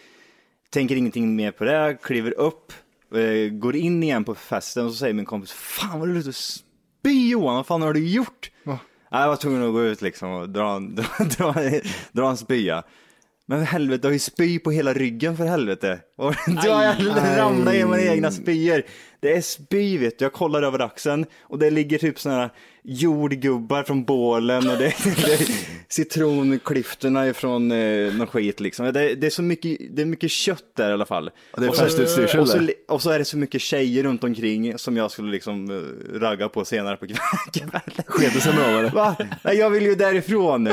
Tänker 0.70 0.96
ingenting 0.96 1.36
mer 1.36 1.52
på 1.52 1.64
det, 1.64 1.98
kliver 2.04 2.32
upp, 2.40 2.74
eh, 3.16 3.50
går 3.52 3.76
in 3.76 4.04
igen 4.04 4.24
på 4.24 4.36
festen 4.36 4.86
och 4.86 4.92
så 4.92 4.98
säger 4.98 5.14
min 5.14 5.26
kompis 5.26 5.52
Fan 5.52 6.00
vad 6.00 6.10
du 6.10 6.28
och 6.28 6.36
spy 6.36 7.30
Johan, 7.30 7.56
vad 7.56 7.66
fan 7.68 7.82
har 7.82 7.94
du 7.94 8.08
gjort? 8.10 8.52
Va? 8.64 8.80
Jag 9.12 9.28
var 9.28 9.36
tvungen 9.36 9.64
att 9.64 9.74
gå 9.74 9.84
ut 9.84 10.02
liksom 10.02 10.30
och 10.32 10.50
dra, 10.50 10.76
en- 10.76 10.96
dra, 10.96 11.06
dra, 11.38 11.54
dra 12.12 12.30
en 12.30 12.38
spya. 12.38 12.84
Men 13.48 13.60
för 13.60 13.66
helvete, 13.72 14.00
jag 14.08 14.10
har 14.10 14.14
ju 14.14 14.20
spy 14.20 14.60
på 14.60 14.72
hela 14.72 14.94
ryggen 14.94 15.38
för 15.38 15.46
helvete. 15.46 16.00
Och 16.18 16.36
då 16.64 16.72
har 16.72 16.84
jag 16.84 16.96
ramlat 17.38 17.74
i 17.74 17.84
mina 17.86 18.02
egna 18.02 18.32
spyor. 18.32 18.84
Det 19.26 19.34
är 19.38 19.42
spy 19.42 19.98
vet 19.98 20.20
du, 20.20 20.26
jag 20.26 20.34
kollar 20.34 20.64
över 20.64 20.80
axeln 20.82 21.26
och 21.42 21.60
det 21.60 21.70
ligger 21.70 21.98
typ 21.98 22.26
här 22.26 22.50
jordgubbar 22.84 23.84
från 23.84 24.06
bålen 24.06 24.70
och 24.70 24.78
det, 24.78 24.94
det 25.26 25.34
är 25.34 25.48
citronklyftorna 25.90 27.28
ifrån 27.28 27.72
eh, 27.72 28.14
någon 28.14 28.28
skit 28.28 28.60
liksom. 28.60 28.86
Det, 28.86 29.16
det 29.16 29.26
är 29.28 29.30
så 29.32 29.42
mycket, 29.42 29.78
det 29.96 30.02
är 30.02 30.06
mycket 30.06 30.32
kött 30.32 30.64
där 30.78 30.90
i 30.90 30.94
alla 30.94 31.06
fall. 31.06 31.30
Det 31.58 31.66
är 31.66 31.70
Och 31.70 31.76
så- 31.76 31.82
och 32.42 32.48
så, 32.48 32.58
och 32.88 33.02
så 33.02 33.10
är 33.10 33.20
det 33.20 33.26
så 33.26 33.38
mycket 33.38 33.62
tjejer 33.62 34.04
runt 34.04 34.24
omkring 34.24 34.78
som 34.78 34.98
jag 34.98 35.12
skulle 35.12 35.32
liksom 35.32 35.70
eh, 35.72 36.20
ragga 36.20 36.50
på 36.50 36.66
senare 36.66 36.98
på 36.98 37.08
kvällen. 37.08 37.82
Sket 38.08 38.34
det 38.34 38.40
sig 38.42 38.52
av 38.52 38.58
eller? 38.80 38.90
Va? 38.90 39.16
Nej, 39.44 39.58
jag 39.58 39.70
vill 39.70 39.84
ju 39.84 39.96
därifrån. 39.96 40.70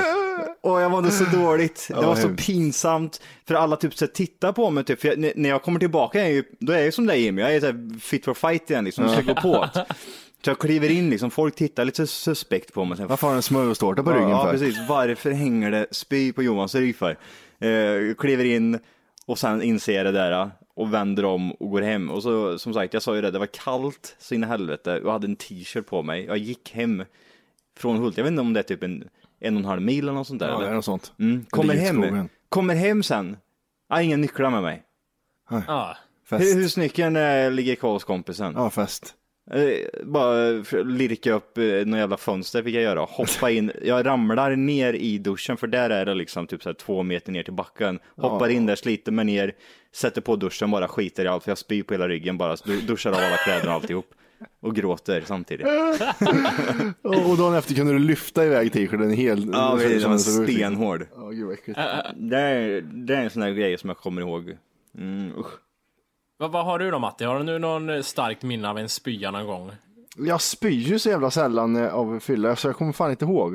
Och 0.60 0.80
jag 0.80 0.90
mådde 0.90 1.10
så 1.10 1.24
dåligt. 1.24 1.86
Det 1.88 1.94
var 1.94 2.16
så 2.16 2.28
pinsamt. 2.28 3.20
För 3.48 3.54
alla 3.54 3.76
typ 3.76 3.94
så 3.94 4.06
tittar 4.06 4.52
på 4.52 4.70
mig 4.70 4.84
typ. 4.84 5.04
Jag, 5.04 5.18
när- 5.36 5.48
jag 5.48 5.62
kommer 5.62 5.80
tillbaka, 5.80 6.20
är 6.20 6.24
jag 6.24 6.32
ju, 6.32 6.44
då 6.58 6.72
är 6.72 6.76
jag 6.76 6.84
ju 6.84 6.92
som 6.92 7.06
dig 7.06 7.22
Jimmy. 7.22 7.42
Jag 7.42 7.54
är 7.54 7.60
så 7.60 7.66
här, 7.66 8.00
fit 8.00 8.24
for 8.24 8.34
fight 8.48 8.70
igen 8.70 8.84
liksom. 8.84 9.04
Jag 9.04 9.12
ska 9.12 9.22
gå 9.22 9.34
på. 9.34 9.68
Så 10.44 10.50
jag 10.50 10.58
kliver 10.58 10.90
in 10.90 11.10
liksom, 11.10 11.30
folk 11.30 11.54
tittar 11.54 11.84
lite 11.84 12.06
suspekt 12.06 12.72
på 12.72 12.84
mig. 12.84 12.96
Så 12.96 13.02
här, 13.02 13.08
Varför 13.08 13.26
har 13.26 13.34
du 13.34 13.36
en 13.36 13.42
smörgåstårta 13.42 14.02
på 14.02 14.10
ryggen 14.12 14.30
ja, 14.30 14.44
för? 14.44 14.50
precis. 14.50 14.88
Varför 14.88 15.30
hänger 15.30 15.70
det 15.70 15.86
spy 15.90 16.32
på 16.32 16.42
Johans 16.42 16.74
rygg 16.74 16.96
för? 16.96 17.18
Eh, 17.58 18.14
kliver 18.14 18.44
in 18.44 18.78
och 19.26 19.38
sen 19.38 19.62
inser 19.62 19.92
jag 19.92 20.06
det 20.06 20.12
där 20.12 20.50
och 20.74 20.94
vänder 20.94 21.24
om 21.24 21.52
och 21.52 21.70
går 21.70 21.82
hem. 21.82 22.10
Och 22.10 22.22
så 22.22 22.58
som 22.58 22.74
sagt, 22.74 22.94
jag 22.94 23.02
sa 23.02 23.14
ju 23.14 23.20
det, 23.22 23.30
det 23.30 23.38
var 23.38 23.46
kallt 23.46 24.16
så 24.18 24.34
in 24.34 24.44
i 24.44 24.46
helvete 24.46 25.00
och 25.00 25.06
jag 25.06 25.12
hade 25.12 25.26
en 25.26 25.36
t-shirt 25.36 25.86
på 25.86 26.02
mig. 26.02 26.24
Jag 26.24 26.38
gick 26.38 26.72
hem 26.74 27.04
från 27.78 27.96
Hult, 27.96 28.16
jag 28.16 28.24
vet 28.24 28.30
inte 28.30 28.40
om 28.40 28.52
det 28.52 28.60
är 28.60 28.64
typ 28.64 28.82
en 28.82 29.08
en 29.40 29.54
och 29.54 29.60
en 29.60 29.64
halv 29.66 29.82
mil 29.82 30.04
eller 30.04 30.12
något 30.12 30.26
sånt 30.26 30.40
där. 30.40 30.48
Ja, 30.48 30.52
det 30.52 30.60
eller? 30.60 30.70
är 30.70 30.74
något 30.74 30.84
sånt. 30.84 31.12
Mm. 31.18 31.44
Kommer 31.50 31.74
Det 31.74 31.80
hem, 31.80 32.28
kommer 32.48 32.74
hem 32.74 33.02
sen. 33.02 33.36
Jag 33.88 33.96
har 33.96 34.02
inga 34.02 34.16
nycklar 34.16 34.50
med 34.50 34.62
mig. 34.62 34.82
Ja. 35.50 35.96
Fest. 36.38 36.56
Hus- 36.56 36.64
Husnyckeln 36.64 37.16
eh, 37.16 37.50
ligger 37.50 37.74
kvar 37.74 37.92
hos 37.92 38.04
kompisen. 38.04 38.52
Ja, 38.56 38.70
fest. 38.70 39.14
Eh, 39.50 40.04
bara 40.04 40.34
lirka 40.84 41.32
upp 41.32 41.58
eh, 41.58 41.64
någon 41.64 41.98
jävla 41.98 42.16
fönster 42.16 42.62
fick 42.62 42.74
jag 42.74 42.82
göra. 42.82 43.00
Hoppa 43.00 43.50
in, 43.50 43.72
jag 43.82 44.06
ramlar 44.06 44.56
ner 44.56 44.92
i 44.94 45.18
duschen 45.18 45.56
för 45.56 45.66
där 45.66 45.90
är 45.90 46.06
det 46.06 46.14
liksom 46.14 46.46
typ 46.46 46.62
så 46.62 46.68
här 46.68 46.74
två 46.74 47.02
meter 47.02 47.32
ner 47.32 47.42
till 47.42 47.52
backen. 47.52 47.98
Hoppar 48.16 48.48
in 48.48 48.66
där, 48.66 48.76
sliter 48.76 49.12
mig 49.12 49.24
ner, 49.24 49.52
sätter 49.94 50.20
på 50.20 50.36
duschen, 50.36 50.70
bara 50.70 50.88
skiter 50.88 51.24
i 51.24 51.28
allt 51.28 51.44
för 51.44 51.50
jag 51.50 51.58
spyr 51.58 51.82
på 51.82 51.94
hela 51.94 52.08
ryggen 52.08 52.38
bara, 52.38 52.56
du- 52.64 52.80
duschar 52.80 53.10
av 53.10 53.16
alla 53.16 53.36
kläder 53.36 53.66
och 53.66 53.72
alltihop. 53.72 54.06
Och 54.60 54.76
gråter 54.76 55.22
samtidigt. 55.26 55.66
Och 57.02 57.30
och 57.30 57.36
dagen 57.36 57.54
efter 57.54 57.74
kunde 57.74 57.92
du 57.92 57.98
lyfta 57.98 58.44
iväg 58.46 58.72
t-shirten 58.72 59.10
hel. 59.10 59.50
Ja, 59.52 59.76
det 59.76 60.06
var 60.06 60.18
så- 60.18 60.30
så- 60.30 60.44
stenhård. 60.44 61.06
Ja, 61.16 61.28
gud 61.28 61.44
vad 61.46 61.54
äckligt. 61.54 61.78
Det 62.16 62.38
är, 62.38 62.80
det 62.80 63.14
är 63.16 63.20
en 63.22 63.30
sån 63.30 63.42
här 63.42 63.50
grej 63.50 63.78
som 63.78 63.90
jag 63.90 63.96
kommer 63.98 64.22
ihåg. 64.22 64.56
Mm, 64.98 65.32
usch. 65.38 65.52
Vad, 66.42 66.50
vad 66.52 66.64
har 66.64 66.78
du 66.78 66.90
då 66.90 66.98
Matti? 66.98 67.24
Har 67.24 67.38
du 67.44 67.58
någon 67.58 67.90
eh, 67.90 68.02
starkt 68.02 68.42
minne 68.42 68.68
av 68.68 68.78
en 68.78 68.88
spya 68.88 69.30
någon 69.30 69.46
gång? 69.46 69.70
Jag 70.16 70.40
spyr 70.40 70.70
ju 70.70 70.98
så 70.98 71.08
jävla 71.08 71.30
sällan 71.30 71.76
eh, 71.76 71.94
av 71.94 72.20
fylla 72.20 72.56
så 72.56 72.68
jag 72.68 72.76
kommer 72.76 72.92
fan 72.92 73.10
inte 73.10 73.24
ihåg. 73.24 73.54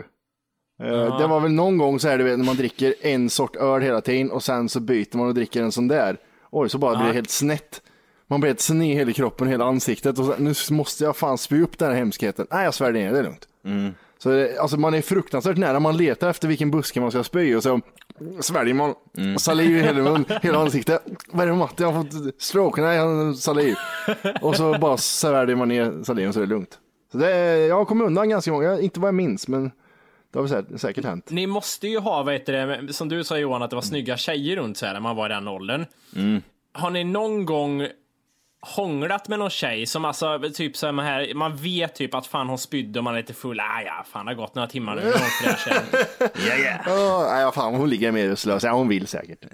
Eh, 0.84 0.88
Ja. 0.88 1.18
Det 1.18 1.28
var 1.28 1.40
väl 1.40 1.52
någon 1.52 1.78
gång 1.78 2.00
så 2.00 2.08
här 2.08 2.18
du 2.18 2.24
vet 2.24 2.38
när 2.40 2.46
man 2.46 2.56
dricker 2.56 2.94
en 3.02 3.30
sort 3.30 3.56
öl 3.56 3.82
hela 3.82 4.02
tiden 4.02 4.32
och 4.32 4.44
sen 4.44 4.70
så 4.70 4.80
byter 4.80 5.18
man 5.18 5.28
och 5.28 5.34
dricker 5.34 5.64
en 5.64 5.72
sån 5.72 5.88
där. 5.88 6.18
Oj, 6.52 6.70
så 6.70 6.78
bara 6.78 6.96
blir 6.98 7.08
det 7.08 7.14
helt 7.14 7.30
snett. 7.30 7.82
Man 8.28 8.40
blir 8.42 8.50
helt 8.50 8.60
sned 8.60 8.92
i 8.92 8.94
hela 8.94 9.12
kroppen, 9.12 9.48
hela 9.48 9.66
ansiktet 9.66 10.20
och 10.20 10.26
så, 10.26 10.36
nu 10.38 10.54
måste 10.72 11.04
jag 11.04 11.18
fan 11.18 11.38
spy 11.38 11.64
upp 11.64 11.78
den 11.78 11.90
här 11.90 11.96
hemskheten. 11.98 12.48
Nej, 12.52 12.64
jag 12.64 12.74
svär 12.74 12.92
det 12.92 13.00
är 13.02 13.24
lugnt. 13.24 13.48
Så 14.18 14.30
det, 14.30 14.60
alltså 14.60 14.78
man 14.78 14.94
är 14.94 15.02
fruktansvärt 15.02 15.58
nära, 15.58 15.80
man 15.80 15.98
letar 15.98 16.30
efter 16.30 16.48
vilken 16.48 16.72
buske 16.72 17.02
man 17.02 17.12
ska 17.12 17.24
spy 17.24 17.56
och 17.56 17.64
så 17.64 17.82
sväljer 18.40 18.74
man 18.74 18.94
saliv 19.38 19.78
i 19.78 19.82
hela 19.82 20.02
mun, 20.02 20.26
hela 20.42 20.58
ansiktet. 20.58 21.02
Vad 21.32 21.42
är 21.42 21.46
det 21.46 21.52
med 21.52 21.60
Matti? 21.60 21.84
Jag 21.84 21.92
har 21.92 22.04
fått 22.04 22.42
stroke? 22.42 22.82
Nej, 22.82 22.98
han 22.98 23.26
har 23.26 23.34
saliv. 23.34 23.76
Och 24.42 24.56
så 24.56 24.78
bara 24.78 24.98
sväljer 24.98 25.56
man 25.56 25.68
ner 25.68 26.04
saliven 26.04 26.34
så 26.34 26.40
är 26.40 26.44
det 26.44 26.50
lugnt. 26.50 26.80
Så 27.12 27.18
det, 27.18 27.58
jag 27.58 27.76
har 27.76 27.86
kommit 27.86 28.08
undan 28.08 28.30
ganska 28.30 28.52
många, 28.52 28.80
inte 28.80 29.00
vad 29.00 29.08
jag 29.08 29.16
minns, 29.16 29.48
men 29.48 29.72
det 30.34 30.40
har 30.40 30.48
säkert, 30.48 30.82
säkert 30.82 31.06
hänt. 31.06 31.32
Ni 31.32 31.48
måste 31.48 31.88
ju 31.88 32.00
ha, 32.00 32.24
vad 32.24 32.34
heter 32.34 32.54
det, 32.68 32.94
som 32.94 33.10
du 33.10 33.24
sa 33.24 33.38
Johan, 33.38 33.62
att 33.62 33.70
det 33.70 33.76
var 33.76 33.82
snygga 33.82 34.18
tjejer 34.18 34.56
runt 34.56 34.78
så 34.78 34.86
här 34.86 34.94
när 34.94 35.00
man 35.00 35.16
var 35.16 35.26
i 35.26 35.34
den 35.34 35.48
åldern. 35.48 35.86
Har 36.74 36.90
ni 36.90 37.04
någon 37.04 37.46
gång 37.46 37.88
hånglat 38.62 39.28
med 39.28 39.40
någon 39.40 39.50
tjej 39.50 39.86
som 39.86 40.06
alltså 40.06 40.40
typ 40.54 40.78
så 40.78 40.86
här, 40.86 40.94
man, 40.94 41.06
här, 41.06 41.34
man 41.34 41.56
vet 41.56 41.96
typ 41.96 42.14
att 42.16 42.28
fan 42.28 42.50
hon 42.50 42.58
spydde 42.58 43.00
och 43.00 43.04
man 43.04 43.14
är 43.14 43.18
lite 43.18 43.34
full. 43.34 43.60
Ah, 43.60 43.82
ja, 43.86 44.06
fan 44.12 44.26
det 44.26 44.32
har 44.32 44.36
gått 44.36 44.56
några 44.56 44.68
timmar 44.68 44.96
nu. 44.96 45.02
Igen. 45.02 46.78
Ja, 46.86 47.28
nej, 47.32 47.52
fan, 47.52 47.76
hon 47.76 47.90
ligger 47.90 48.12
medvetslös. 48.12 48.64
Ja, 48.64 48.72
hon 48.72 48.88
vill 48.88 49.08
säkert. 49.08 49.46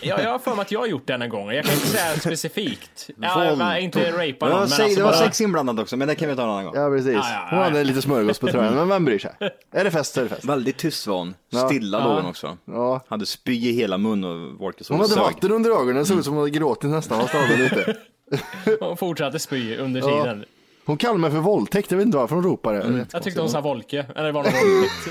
Ja, 0.00 0.22
jag 0.22 0.30
har 0.30 0.38
för 0.38 0.54
mig 0.54 0.62
att 0.62 0.70
jag 0.72 0.80
har 0.80 0.86
gjort 0.86 1.06
det 1.06 1.14
en 1.14 1.28
gång. 1.28 1.50
Jag 1.50 1.64
kan 1.64 1.74
inte 1.74 1.86
säga 1.86 2.16
specifikt. 2.16 3.10
Ja, 3.20 3.44
jag 3.44 3.56
var 3.56 3.76
inte 3.76 4.10
rapa 4.10 4.16
Det 4.22 4.32
någon, 4.40 4.50
var, 4.50 4.58
men 4.58 4.68
sex, 4.68 4.80
alltså 4.80 4.96
det 4.98 5.04
var 5.04 5.12
bara... 5.12 5.18
sex 5.24 5.40
inblandat 5.40 5.78
också, 5.78 5.96
men 5.96 6.08
det 6.08 6.14
kan 6.14 6.28
vi 6.28 6.36
ta 6.36 6.42
en 6.42 6.48
annan 6.50 6.64
gång. 6.64 6.74
Ja, 6.76 6.88
precis. 6.90 7.12
Ja, 7.12 7.22
ja, 7.32 7.46
Hon 7.50 7.58
ja. 7.58 7.64
hade 7.64 7.84
lite 7.84 8.02
smörgås 8.02 8.38
på 8.38 8.46
tröjan, 8.46 8.74
men 8.74 8.88
vem 8.88 9.04
bryr 9.04 9.18
sig? 9.18 9.32
Är 9.72 9.84
det 9.84 9.90
fest 9.90 10.14
så 10.14 10.20
är 10.20 10.24
det 10.24 10.30
fest. 10.30 10.44
Väldigt 10.44 10.76
tyst 10.76 11.06
var 11.06 11.18
hon. 11.18 11.34
Ja. 11.50 11.58
Stilla 11.58 12.04
låg 12.04 12.16
hon 12.16 12.26
också. 12.26 12.56
Ja. 12.64 13.00
Hade 13.08 13.26
spy 13.26 13.52
i 13.68 13.72
hela 13.72 13.98
mun 13.98 14.24
och 14.24 14.58
Wolke 14.60 14.84
såg 14.84 14.94
Hon 14.94 15.00
hade 15.00 15.14
sög. 15.14 15.22
vatten 15.22 15.52
under 15.52 15.70
ögonen, 15.70 15.96
det 15.96 16.04
såg 16.06 16.18
ut 16.18 16.24
som 16.24 16.34
hon 16.34 16.40
hade 16.42 16.50
gråtit 16.50 16.90
nästan. 16.90 17.18
Hon 17.18 17.28
stannade 17.28 17.56
lite. 17.56 17.96
Hon 18.80 18.96
fortsatte 18.96 19.38
spy 19.38 19.76
under 19.76 20.00
Ja. 20.00 20.06
tiden. 20.22 20.44
Hon 20.84 20.96
kallade 20.96 21.18
mig 21.20 21.30
för 21.30 21.38
våldtäkt, 21.38 21.90
jag 21.90 21.98
vet 21.98 22.06
inte 22.06 22.18
varför 22.18 22.34
hon 22.34 22.44
ropade. 22.44 22.82
Mm. 22.82 23.06
Jag 23.12 23.22
tyckte 23.22 23.40
hon 23.40 23.50
sa 23.50 23.60
Volke, 23.60 24.06
eller 24.16 24.32
var 24.32 24.42
det 24.44 24.50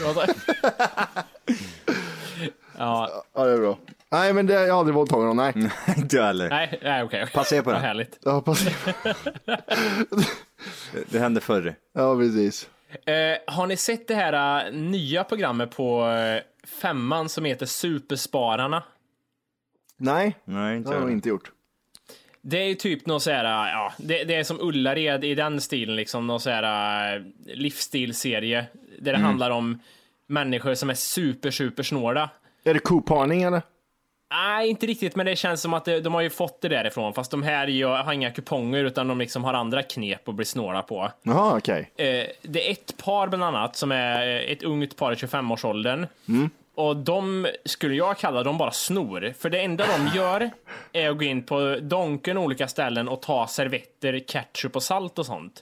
våldtäkt? 0.06 0.46
Det 1.46 1.52
Ja, 2.78 3.24
Ja, 3.34 3.46
det 3.46 3.52
är 3.54 3.58
bra. 3.58 3.78
Nej, 4.10 4.34
men 4.34 4.46
det, 4.48 4.54
jag 4.54 4.74
har 4.74 4.80
aldrig 4.80 4.96
våldtagit 4.96 5.26
någon, 5.26 5.38
nej. 5.38 5.54
Inte 5.98 6.16
jag 6.16 6.24
heller. 6.24 6.50
nej, 6.50 6.80
nej 6.84 7.04
okej. 7.04 7.28
Passera 7.34 7.64
på 7.64 7.70
Vad 7.70 7.80
det. 7.82 7.88
härligt. 7.88 8.20
Ja, 8.24 8.42
precis. 8.42 8.74
Det 11.10 11.20
hände 11.20 11.42
förr. 11.42 11.76
Ja, 11.94 12.16
precis. 12.18 12.70
Eh, 13.06 13.54
har 13.54 13.68
ni 13.68 13.78
sett 13.78 14.08
det 14.08 14.16
här 14.16 14.66
eh, 14.68 14.74
nya 14.74 15.24
programmet 15.24 15.76
på 15.76 16.08
eh, 16.08 16.42
femman 16.82 17.30
som 17.30 17.46
heter 17.46 17.66
Superspararna? 17.66 18.84
Nej, 19.98 20.38
Nej, 20.46 20.72
det 20.72 20.78
inte 20.78 20.90
har 20.90 20.94
jag 20.94 21.02
nog 21.02 21.10
jag. 21.10 21.18
inte 21.18 21.30
gjort. 21.30 21.52
Det 22.48 22.58
är 22.58 22.68
ju 22.68 22.76
typ 22.76 23.06
något 23.06 23.24
så 23.24 23.32
här, 23.32 23.70
ja, 23.72 23.94
det, 23.98 24.24
det 24.24 24.36
är 24.36 24.44
som 24.44 24.60
Ullared 24.62 25.24
i 25.24 25.36
den 25.36 25.62
stilen, 25.62 25.96
liksom 25.96 26.28
någon 26.28 26.40
så 26.40 26.50
här 26.50 27.16
eh, 27.16 27.22
livsstilserie 27.56 28.66
där 29.00 29.14
det 29.14 29.18
handlar 29.18 29.52
om 29.52 29.80
människor 30.28 30.74
som 30.74 30.90
är 30.90 30.94
super, 30.94 31.52
super 31.52 31.84
snåla. 31.84 32.30
Är 32.64 32.74
det 32.74 32.80
koparning 32.80 33.44
eller? 33.44 33.62
Nej, 34.32 34.70
inte 34.70 34.86
riktigt, 34.86 35.16
men 35.16 35.26
det 35.26 35.36
känns 35.36 35.62
som 35.62 35.74
att 35.74 35.86
det, 35.86 36.02
de 36.02 36.14
har 36.14 36.22
ju 36.22 36.30
fått 36.30 36.62
det 36.62 36.68
därifrån, 36.70 37.14
fast 37.14 37.32
de 37.32 37.44
här 37.44 37.68
gör, 37.68 38.04
har 38.04 38.14
inga 38.14 38.32
kuponger 38.32 38.84
utan 38.84 39.08
de 39.08 39.20
liksom 39.20 39.44
har 39.44 39.54
andra 39.54 39.84
knep 39.84 40.30
att 40.30 40.36
bli 40.36 40.46
snåla 40.46 40.82
på. 40.82 41.12
Jaha, 41.24 41.58
okej. 41.58 41.92
Eh, 41.96 42.26
det 42.42 42.68
är 42.68 42.72
ett 42.72 42.98
par 42.98 43.28
bland 43.28 43.44
annat 43.44 43.76
som 43.76 43.92
är 43.92 44.28
eh, 44.28 44.52
ett 44.52 44.64
ungt 44.64 44.96
par 44.96 45.12
i 45.12 45.16
25-årsåldern. 45.16 46.08
Och 46.76 46.98
de 46.98 47.48
skulle 47.66 47.96
jag 47.96 48.18
kalla 48.18 48.44
dem 48.44 48.58
bara 48.58 48.72
snor. 48.72 49.34
För 49.40 49.50
det 49.50 49.60
enda 49.62 49.86
de 49.98 50.18
gör 50.18 50.50
är 50.94 51.10
att 51.10 51.18
gå 51.18 51.24
in 51.24 51.44
på 51.44 51.78
Donken 51.82 52.38
olika 52.38 52.68
ställen 52.68 53.08
och 53.08 53.22
ta 53.22 53.48
servetter, 53.48 54.20
ketchup 54.28 54.76
och 54.76 54.84
salt 54.84 55.20
och 55.20 55.26
sånt. 55.26 55.54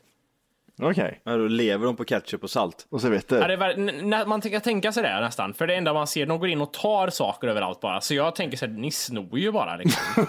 Okej. 0.82 1.20
Ja, 1.24 1.38
då 1.38 1.48
lever 1.48 1.86
de 1.86 1.96
på 1.96 2.06
ketchup 2.06 2.44
och 2.44 2.50
salt. 2.50 2.88
Och 2.90 2.98
Ja, 2.98 3.02
servetter. 3.02 3.48
det 3.48 3.54
är, 3.54 3.58
väl- 3.58 3.90
n- 3.90 4.10
när 4.10 4.26
man 4.26 4.42
kan 4.42 4.62
tänka 4.62 4.92
sig 4.92 5.04
det 5.04 5.22
nästan, 5.22 5.54
för 5.54 5.68
det 5.68 5.76
enda 5.76 5.94
man 5.94 6.08
ser, 6.08 6.26
de 6.26 6.40
går 6.40 6.50
in 6.50 6.62
och 6.62 6.74
tar 6.74 7.10
saker 7.10 7.48
överallt 7.48 7.80
bara. 7.82 8.02
Så 8.02 8.14
jag 8.14 8.36
tänker 8.36 8.58
så 8.58 8.66
här, 8.66 8.74
ni 8.74 8.92
snor 8.92 9.40
ju 9.40 9.52
bara 9.52 9.76
liksom. 9.76 10.26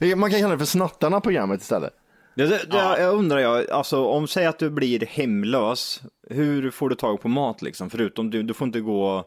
Man 0.20 0.30
kan 0.30 0.40
kalla 0.40 0.52
det 0.52 0.58
för 0.58 0.64
snattarna 0.66 1.20
programmet 1.20 1.60
istället. 1.60 1.92
Det, 2.36 2.46
det, 2.46 2.60
det, 2.70 2.76
Jag 2.78 3.14
undrar, 3.14 3.38
jag, 3.38 3.70
alltså 3.70 4.04
om 4.06 4.28
säg 4.28 4.46
att 4.46 4.58
du 4.58 4.70
blir 4.70 5.06
hemlös, 5.06 6.02
hur 6.30 6.70
får 6.70 6.88
du 6.88 6.94
tag 6.94 7.20
på 7.22 7.28
mat 7.28 7.62
liksom? 7.62 7.90
Förutom 7.90 8.30
du, 8.30 8.42
du 8.42 8.54
får 8.54 8.66
inte 8.66 8.80
gå 8.80 9.24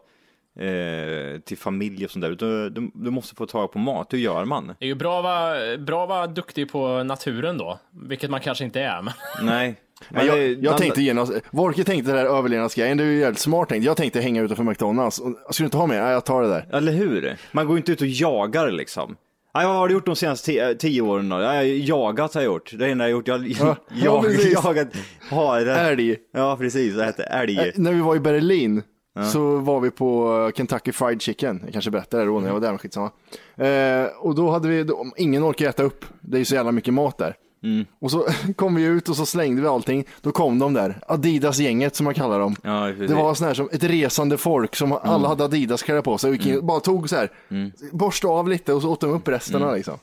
eh, 0.60 1.40
till 1.42 1.58
familj 1.58 2.06
och 2.06 2.12
sånt 2.12 2.22
där, 2.24 2.30
du, 2.30 2.70
du, 2.70 2.92
du 2.94 3.12
måste 3.12 3.36
få 3.36 3.46
tag 3.46 3.72
på 3.72 3.80
mat. 3.80 4.14
Hur 4.14 4.18
gör 4.18 4.46
man? 4.46 4.68
Det 4.68 4.86
är 4.86 4.88
ju 4.88 4.96
bra 4.96 5.18
att 5.18 5.24
vara, 5.24 5.78
bra 5.78 6.04
att 6.04 6.10
vara 6.10 6.28
duktig 6.28 6.72
på 6.72 7.04
naturen 7.04 7.58
då, 7.58 7.80
vilket 7.92 8.30
man 8.30 8.40
kanske 8.40 8.64
inte 8.64 8.82
är. 8.82 9.02
Men... 9.02 9.14
Nej. 9.42 9.76
Men 10.10 10.26
jag, 10.26 10.64
jag 10.64 10.78
tänkte 10.78 11.02
genast, 11.02 11.34
Wolke 11.52 11.84
tänkte 11.84 12.12
det 12.12 12.18
där 12.18 12.26
överlevnadsgrejen, 12.26 12.98
det 12.98 13.04
är 13.04 13.08
ju 13.08 13.20
jävligt 13.20 13.40
smart 13.40 13.70
tänkt. 13.70 13.86
Jag 13.86 13.98
tänkte 13.98 14.20
hänga 14.22 14.42
utanför 14.42 14.64
McDonalds. 14.64 15.16
Ska 15.16 15.34
du 15.58 15.64
inte 15.64 15.78
ha 15.78 15.88
mer? 15.88 16.02
Nej, 16.02 16.12
jag 16.12 16.26
tar 16.26 16.42
det 16.42 16.48
där. 16.48 16.68
Eller 16.74 16.92
hur? 16.92 17.38
Man 17.52 17.68
går 17.68 17.78
inte 17.78 17.92
ut 17.92 18.02
och 18.02 18.08
jagar 18.08 18.72
liksom. 18.72 19.16
Nej, 19.56 19.66
vad 19.68 19.76
har 19.76 19.88
du 19.88 19.94
gjort 19.94 20.06
de 20.06 20.16
senaste 20.16 20.46
tio, 20.46 20.76
tio 20.76 21.02
åren 21.02 21.30
då? 21.30 21.42
Jag 21.42 21.48
har 21.48 21.64
jagat 21.64 22.34
har 22.34 22.42
jag 22.42 22.46
gjort. 22.54 22.72
Det 22.72 22.76
är 22.76 22.88
det 22.88 22.92
enda 22.92 23.10
jag 23.10 23.16
har 23.16 23.18
gjort. 23.18 23.28
Jag 23.28 23.38
har 23.38 23.46
Ja, 23.60 23.76
ja, 23.90 24.06
jag, 24.06 24.24
precis. 24.24 24.54
jagat 24.54 24.88
hare. 25.30 25.76
Älg. 25.76 26.16
Ja, 26.34 26.58
precis. 26.58 26.96
Det 26.96 27.04
hette 27.06 27.24
älg. 27.24 27.58
Eh, 27.60 27.66
När 27.76 27.94
vi 27.94 28.02
var 28.02 28.16
i 28.16 28.20
Berlin 28.20 28.84
så 29.24 29.58
var 29.58 29.80
vi 29.80 29.92
på 29.92 30.38
eh, 30.48 30.58
Kentucky 30.58 30.92
Fried 30.92 31.22
Chicken. 31.22 31.62
Jag 31.64 31.74
kanske 31.74 31.92
berättade 31.92 32.24
det 32.24 32.30
då 32.30 32.40
när 32.40 32.48
jag 32.48 32.54
var 32.54 32.62
där, 32.62 32.70
men 32.70 32.78
skitsamma. 32.78 33.12
Eh, 33.56 34.06
och 34.20 34.36
då 34.36 34.52
hade 34.52 34.68
vi, 34.68 34.84
då, 34.84 35.06
ingen 35.18 35.44
orkar 35.44 35.70
äta 35.70 35.84
upp. 35.84 36.06
Det 36.22 36.38
är 36.38 36.40
ju 36.40 36.46
så 36.46 36.56
jävla 36.56 36.72
mycket 36.72 36.94
mat 36.94 37.18
där. 37.18 37.36
Och 38.00 38.12
så 38.12 38.28
kom 38.56 38.76
vi 38.76 38.84
ut 38.84 39.10
och 39.10 39.16
så 39.16 39.26
slängde 39.26 39.62
vi 39.62 39.68
allting. 39.68 40.06
Då 40.22 40.32
kom 40.32 40.60
de 40.60 40.74
där, 40.74 41.00
Adidas-gänget 41.08 41.96
som 41.96 42.04
man 42.04 42.14
kallar 42.14 42.40
dem. 42.40 42.56
Ja. 42.64 42.92
Det 43.08 43.14
var 43.14 43.34
sån 43.34 43.48
här 43.48 43.54
som 43.54 43.70
ett 43.72 43.84
resande 43.84 44.38
folk 44.38 44.76
som 44.76 44.92
alla 44.92 45.28
hade 45.28 45.44
Adidas-kläder 45.44 46.02
på 46.02 46.18
sig 46.18 46.30
och 46.30 46.46
in, 46.46 46.66
bara 46.66 46.80
tog 46.80 47.10
så 47.10 47.16
här, 47.16 47.32
borstade 47.92 48.34
av 48.34 48.50
lite 48.50 48.74
och 48.74 48.82
så 48.82 48.92
åt 48.92 49.02
de 49.02 49.12
upp 49.12 49.28
resterna 49.28 49.72
liksom. 49.72 50.00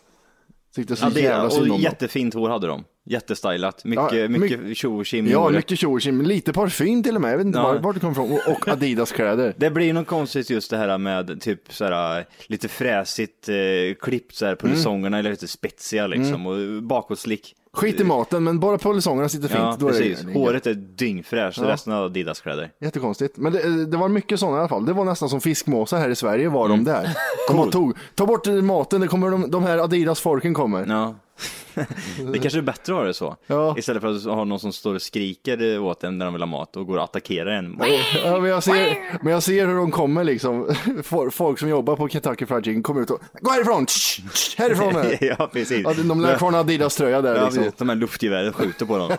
Tyckte 0.75 0.97
så 0.97 1.09
det, 1.09 1.21
jävla 1.21 1.50
synd 1.50 1.64
om 1.64 1.73
och 1.73 1.80
jättefint 1.80 2.35
hår 2.35 2.49
hade 2.49 2.66
de. 2.66 2.85
Jättestylat. 3.06 3.84
Mycket, 3.84 4.12
Ja, 4.12 4.28
mycket 4.28 4.76
tjo 4.76 4.96
och 4.99 5.06
tjim 5.06 5.26
Ja, 5.26 5.50
mycket 5.50 5.78
tjo 5.78 5.92
och 5.92 6.00
tjim. 6.02 6.23
lite 6.23 6.52
parfym 6.52 7.02
till 7.02 7.14
och 7.14 7.20
med. 7.20 7.32
Jag 7.32 7.37
vet 7.38 7.46
inte 7.46 7.58
Ja. 7.58 7.62
var, 7.73 7.78
vart 7.78 7.94
det 7.94 8.00
kom 8.00 8.12
ifrån. 8.12 8.38
Och, 8.49 8.68
Adidas-kläder. 8.68 9.54
Det 9.56 9.70
blir 9.70 9.92
något 9.92 10.06
konstigt 10.06 10.50
just 10.50 10.70
det 10.70 10.76
här 10.76 10.99
med 10.99 11.40
typ 11.40 11.73
såhär 11.73 12.26
lite 12.46 12.68
fräsigt 12.68 13.49
eh, 13.49 13.54
klippt 14.00 14.34
såhär 14.34 14.54
på 14.54 14.68
säsongerna 14.68 15.18
eller 15.18 15.30
lite 15.30 15.49
spetsiga 15.49 16.06
liksom 16.06 16.46
och 16.46 16.82
bakåtslick. 16.82 17.54
Skit 17.73 18.00
i 18.00 18.04
maten, 18.04 18.44
men 18.44 18.61
bara 18.61 18.78
polisongerna 18.78 19.28
sitter 19.28 19.49
fint. 19.49 19.61
Ja, 19.61 19.76
då 19.80 19.87
är 19.88 19.90
precis. 19.90 20.20
det, 20.20 20.32
Håret 20.32 20.66
är 20.66 20.75
dyngfräscht, 20.75 21.58
Ja. 21.58 21.68
resten 21.68 21.92
av 21.92 22.04
Adidas-kläder. 22.04 22.70
Jättekonstigt. 22.80 23.37
Men 23.37 23.52
det, 23.52 23.87
det 23.87 23.96
var 23.96 24.08
mycket 24.08 24.40
sådana 24.40 24.56
i 24.56 24.61
alla 24.61 24.68
fall. 24.68 24.87
Det 24.87 24.92
var 24.92 25.04
nästan 25.04 25.28
som 25.28 25.40
fiskmåsar 25.40 25.99
här 25.99 26.08
i 26.08 26.14
Sverige 26.16 26.49
var 26.49 26.68
de 26.68 26.84
där. 26.84 27.08
De 27.49 27.56
bara 27.56 27.70
tog, 27.70 27.96
ta 28.14 28.26
bort 28.26 28.46
maten, 28.46 29.00
det 29.00 29.06
kommer 29.06 29.30
de, 29.30 29.50
de 29.50 29.62
här 29.62 29.78
Adidas-folken 29.78 30.54
kommer. 30.54 30.87
Ja. 30.88 31.14
Det 32.33 32.38
kanske 32.38 32.59
är 32.59 32.62
bättre 32.62 32.93
att 32.93 32.99
ha 32.99 33.05
det 33.05 33.14
så. 33.14 33.37
Ja. 33.47 33.75
Istället 33.79 34.03
för 34.03 34.17
att 34.17 34.25
ha 34.25 34.45
någon 34.45 34.61
som 34.61 34.73
står 34.73 34.95
och 34.95 35.03
skriker 35.03 35.79
åt 35.79 36.05
en 36.05 36.19
när 36.19 36.25
de 36.25 36.35
vill 36.35 36.43
ha 36.43 36.47
mat 36.47 36.76
och 36.76 36.87
går 36.87 36.97
och 36.97 37.05
attackerar 37.05 37.50
en. 37.50 37.81
Ja, 38.25 38.41
men, 38.41 38.50
jag 38.50 38.62
ser, 38.62 38.97
men 39.23 39.33
jag 39.33 39.43
ser 39.43 39.67
hur 39.67 39.75
de 39.76 39.91
kommer 39.91 40.25
liksom. 40.25 40.69
Fo- 41.05 41.31
Folk 41.31 41.59
som 41.59 41.69
jobbar 41.69 41.97
på 41.97 42.09
Kentucky 42.09 42.47
Fried 42.47 42.64
Chicken 42.64 42.83
kommer 42.83 43.00
ut 43.03 43.11
och 43.11 43.21
gå 43.41 43.50
härifrån! 43.50 43.87
Tsch, 43.87 44.21
tsch, 44.33 44.59
härifrån! 44.59 44.95
här." 44.95 45.19
ja, 45.38 45.50
precis. 45.53 45.81
Ja, 45.85 45.95
de 46.05 46.21
lär 46.21 46.38
kvar 46.38 46.49
en 46.49 46.55
Adidas-tröja 46.55 47.23
där 47.23 47.37
Ja, 47.37 47.45
liksom. 47.45 47.71
De 47.79 47.88
här 47.88 47.97
luftgevären 47.97 48.53
skjuter 48.53 48.87
på 48.87 48.99
dem. 48.99 49.11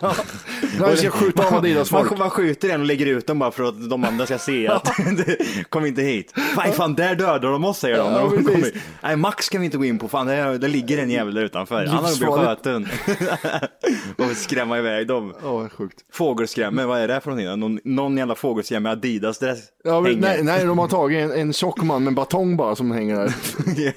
Vi 0.90 0.96
ska 0.96 1.10
skjuta 1.10 1.46
av 1.46 1.54
Adidas-folk. 1.54 2.10
Man, 2.10 2.18
man 2.18 2.30
skjuter 2.30 2.68
en 2.68 2.80
och 2.80 2.86
lägger 2.86 3.06
ut 3.06 3.26
dem 3.26 3.38
bara 3.38 3.50
för 3.50 3.62
att 3.64 3.90
de 3.90 4.04
andra 4.04 4.26
ska 4.26 4.38
se 4.38 4.68
att 4.68 4.90
kom 5.68 5.86
inte 5.86 6.02
hit. 6.02 6.32
Fan, 6.54 6.72
fan 6.72 6.94
där 6.94 7.14
dödar 7.14 7.50
de 7.50 7.64
oss 7.64 7.78
säger 7.78 7.96
de. 7.98 8.12
Ja, 8.12 8.32
de. 8.36 8.72
Nej 9.02 9.16
Max 9.16 9.48
kan 9.48 9.60
vi 9.60 9.64
inte 9.64 9.78
gå 9.78 9.84
in 9.84 9.98
på, 9.98 10.08
fan 10.08 10.26
det, 10.26 10.58
det 10.58 10.68
ligger 10.68 10.98
en 10.98 11.10
jävel 11.10 11.34
där 11.34 11.42
utanför. 11.42 11.84
Har 12.06 12.16
blivit 12.16 12.66
Livsfarligt. 12.66 13.68
skjuten. 14.16 14.26
och 14.30 14.36
skrämma 14.36 14.78
iväg 14.78 15.06
dem. 15.06 15.34
Ja, 15.42 15.68
sjukt. 15.68 15.96
Fågelskrämmer, 16.12 16.86
vad 16.86 17.00
är 17.00 17.08
det 17.08 17.20
för 17.20 17.30
någonting? 17.30 17.60
Någon, 17.60 17.80
någon 17.84 18.16
jävla 18.16 18.34
fågelskrämmer 18.34 18.90
Adidas-dress 18.90 19.58
Ja, 19.84 20.00
men, 20.00 20.18
nej, 20.18 20.42
nej, 20.42 20.64
de 20.64 20.78
har 20.78 20.88
tagit 20.88 21.18
en, 21.24 21.32
en 21.32 21.52
tjock 21.52 21.82
man 21.82 22.04
med 22.04 22.14
batong 22.14 22.56
bara 22.56 22.76
som 22.76 22.90
hänger 22.90 23.16
där. 23.16 23.34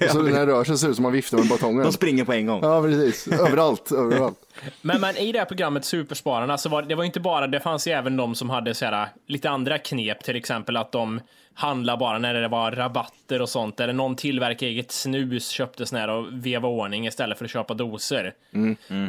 Ja, 0.00 0.08
Så 0.12 0.22
den 0.22 0.34
här 0.34 0.46
rör 0.46 0.64
sig 0.64 0.78
ser 0.78 0.88
ut 0.88 0.94
som 0.96 1.02
man 1.02 1.12
viftar 1.12 1.38
med 1.38 1.48
batongen. 1.48 1.82
De 1.82 1.92
springer 1.92 2.24
på 2.24 2.32
en 2.32 2.46
gång. 2.46 2.60
Ja, 2.62 2.82
precis. 2.82 3.28
Överallt, 3.28 3.92
överallt. 3.92 4.38
Men, 4.82 5.00
men 5.00 5.16
i 5.16 5.32
det 5.32 5.38
här 5.38 5.46
programmet 5.46 5.84
Superspararna 5.84 6.58
så 6.58 6.68
var 6.68 6.82
det 6.82 6.94
var 6.94 7.04
inte 7.04 7.20
bara, 7.20 7.46
det 7.46 7.60
fanns 7.60 7.86
ju 7.86 7.92
även 7.92 8.16
de 8.16 8.34
som 8.34 8.50
hade 8.50 8.74
så 8.74 8.84
här, 8.84 9.08
lite 9.28 9.50
andra 9.50 9.78
knep, 9.78 10.24
till 10.24 10.36
exempel 10.36 10.76
att 10.76 10.92
de 10.92 11.20
handlar 11.54 11.96
bara 11.96 12.18
när 12.18 12.34
det 12.34 12.48
var 12.48 12.70
rabatter 12.72 13.42
och 13.42 13.48
sånt, 13.48 13.80
eller 13.80 13.92
någon 13.92 14.16
tillverkar 14.16 14.66
eget 14.66 14.90
snus, 14.92 15.48
köpte 15.48 15.86
sån 15.86 15.98
här 15.98 16.10
och 16.10 16.26
veva 16.32 16.68
ordning 16.68 17.06
istället 17.06 17.38
för 17.38 17.44
att 17.44 17.50
köpa 17.50 17.74
doser. 17.74 18.34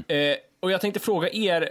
Eh, 0.08 0.36
och 0.60 0.72
jag 0.72 0.82
tänkte 0.82 1.00
fråga 1.00 1.30
er, 1.30 1.70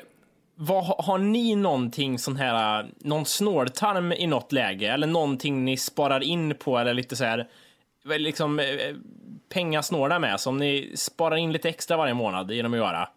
vad, 0.54 0.84
har- 0.84 1.18
ni 1.18 1.54
någonting 1.56 2.18
sån 2.18 2.36
här, 2.36 2.86
någon 2.98 3.26
snåltarm 3.26 4.12
i 4.12 4.26
något 4.26 4.52
läge, 4.52 4.92
eller 4.92 5.06
någonting 5.06 5.64
ni 5.64 5.76
sparar 5.76 6.22
in 6.22 6.54
på, 6.54 6.78
eller 6.78 6.94
lite 6.94 7.16
så 7.16 7.24
här 7.24 7.48
liksom 8.04 8.58
eh, 8.60 8.66
pengasnåla 9.52 10.18
med 10.18 10.40
som 10.40 10.56
ni 10.58 10.92
sparar 10.94 11.36
in 11.36 11.52
lite 11.52 11.68
extra 11.68 11.96
varje 11.96 12.14
månad 12.14 12.50
genom 12.52 12.72
att 12.72 12.78
göra? 12.78 13.08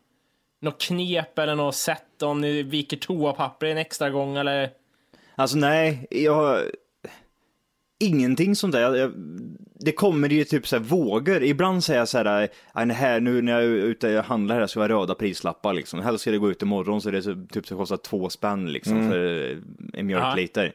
Något 0.62 0.81
knep 0.81 1.39
eller 1.39 1.55
något 1.55 1.75
sätt 1.75 2.22
om 2.22 2.41
ni 2.41 2.63
viker 2.63 2.98
toapapper 2.98 3.67
en 3.67 3.77
extra 3.77 4.10
gång 4.10 4.38
eller? 4.38 4.69
Alltså 5.36 5.57
nej, 5.57 6.07
jag... 6.10 6.62
Ingenting 8.00 8.55
sånt 8.55 8.73
där. 8.73 9.12
Det 9.79 9.91
kommer 9.91 10.29
ju 10.29 10.43
typ 10.43 10.67
så 10.67 10.75
här 10.75 10.83
vågor. 10.83 11.43
Ibland 11.43 11.83
säger 11.83 12.00
jag 12.00 12.07
så 12.07 12.17
här, 12.17 12.50
"Aj, 12.73 12.85
nej, 12.85 12.95
här 12.95 13.19
nu 13.19 13.41
när 13.41 13.51
jag 13.51 13.62
är 13.63 13.67
ute 13.67 14.19
och 14.19 14.25
handlar 14.25 14.59
här 14.59 14.67
så 14.67 14.79
har 14.79 14.89
jag 14.89 15.01
röda 15.01 15.15
prislappar 15.15 15.73
liksom. 15.73 16.00
Helst 16.01 16.21
ska 16.21 16.31
det 16.31 16.38
gå 16.38 16.51
ut 16.51 16.62
imorgon 16.62 17.01
så 17.01 17.12
det 17.12 17.17
är 17.17 17.21
så, 17.21 17.45
typ 17.51 17.67
så 17.67 17.75
kostar 17.77 17.97
två 17.97 18.29
spänn 18.29 18.71
liksom 18.71 19.09
för 19.09 19.51
eh, 19.51 19.57
en 19.93 20.05
mjölkliter. 20.05 20.73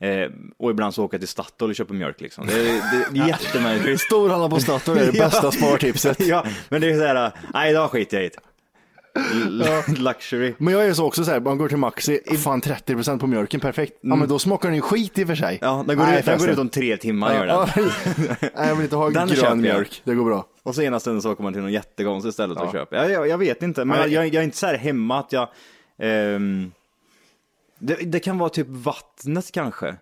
Eh, 0.00 0.30
och 0.58 0.70
ibland 0.70 0.94
så 0.94 1.04
åker 1.04 1.14
jag 1.14 1.20
till 1.20 1.28
Statoil 1.28 1.70
och 1.70 1.76
köper 1.76 1.94
mjölk 1.94 2.20
liksom. 2.20 2.46
Det, 2.46 2.52
det, 2.62 3.06
det 3.12 3.20
är 3.20 3.28
jättemärkligt. 3.28 4.00
Storhandla 4.00 4.48
på 4.48 4.60
Statoil 4.60 4.98
är 4.98 5.06
det 5.12 5.12
bästa 5.18 5.50
spartipset. 5.50 6.20
ja, 6.26 6.44
men 6.68 6.80
det 6.80 6.90
är 6.90 6.98
så 6.98 7.04
här, 7.04 7.32
nej 7.54 7.70
idag 7.70 7.90
skiter 7.90 8.16
jag 8.16 8.26
i 8.26 8.28
det. 8.28 8.40
Luxury. 9.98 10.54
Men 10.58 10.74
jag 10.74 10.86
är 10.86 10.92
så 10.94 11.06
också 11.06 11.24
så 11.24 11.30
här, 11.30 11.40
man 11.40 11.58
går 11.58 11.68
till 11.68 11.76
Maxi, 11.76 12.20
fan 12.44 12.62
30% 12.62 13.18
på 13.18 13.26
mjölken, 13.26 13.60
perfekt. 13.60 13.98
Ja 14.00 14.16
men 14.16 14.28
då 14.28 14.38
smakar 14.38 14.68
den 14.68 14.76
ju 14.76 14.82
skit 14.82 15.18
i 15.18 15.24
och 15.24 15.28
för 15.28 15.34
sig. 15.34 15.58
Mm. 15.62 15.76
Ja, 15.76 15.84
den 15.86 15.96
går, 15.96 16.04
Nej, 16.04 16.18
ut, 16.18 16.24
den 16.24 16.38
går 16.38 16.48
ut 16.50 16.58
om 16.58 16.68
tre 16.68 16.96
timmar 16.96 17.34
gör 17.34 17.46
den. 17.46 17.56
Ja, 17.56 17.68
Nej, 18.40 18.68
jag 18.68 18.74
vill 18.76 18.84
inte 18.84 18.96
ha 18.96 19.10
Den 19.10 19.28
köper 19.28 19.42
jag. 19.42 19.48
grön 19.50 19.60
mjölk, 19.60 20.02
det 20.04 20.14
går 20.14 20.24
bra. 20.24 20.46
Och 20.62 20.74
så 20.74 20.82
ena 20.82 21.00
stunden 21.00 21.22
så 21.22 21.32
åker 21.32 21.42
man 21.42 21.52
till 21.52 21.62
någon 21.62 21.72
jättekonstigt 21.72 22.34
ställe 22.34 22.54
och 22.54 22.66
Ja. 22.66 22.72
köper. 22.72 22.96
Jag, 22.96 23.10
jag, 23.10 23.28
jag 23.28 23.38
vet 23.38 23.62
inte, 23.62 23.84
men 23.84 23.98
Nej. 23.98 24.12
jag, 24.12 24.26
jag 24.26 24.34
är 24.34 24.42
inte 24.42 24.56
så 24.56 24.66
här 24.66 24.76
hemma 24.76 25.18
att 25.18 25.32
jag... 25.32 25.48
ehm, 25.98 26.72
det, 27.78 27.94
det 27.94 28.20
kan 28.20 28.38
vara 28.38 28.48
typ 28.50 28.66
vattnet 28.68 29.52
kanske. 29.52 29.96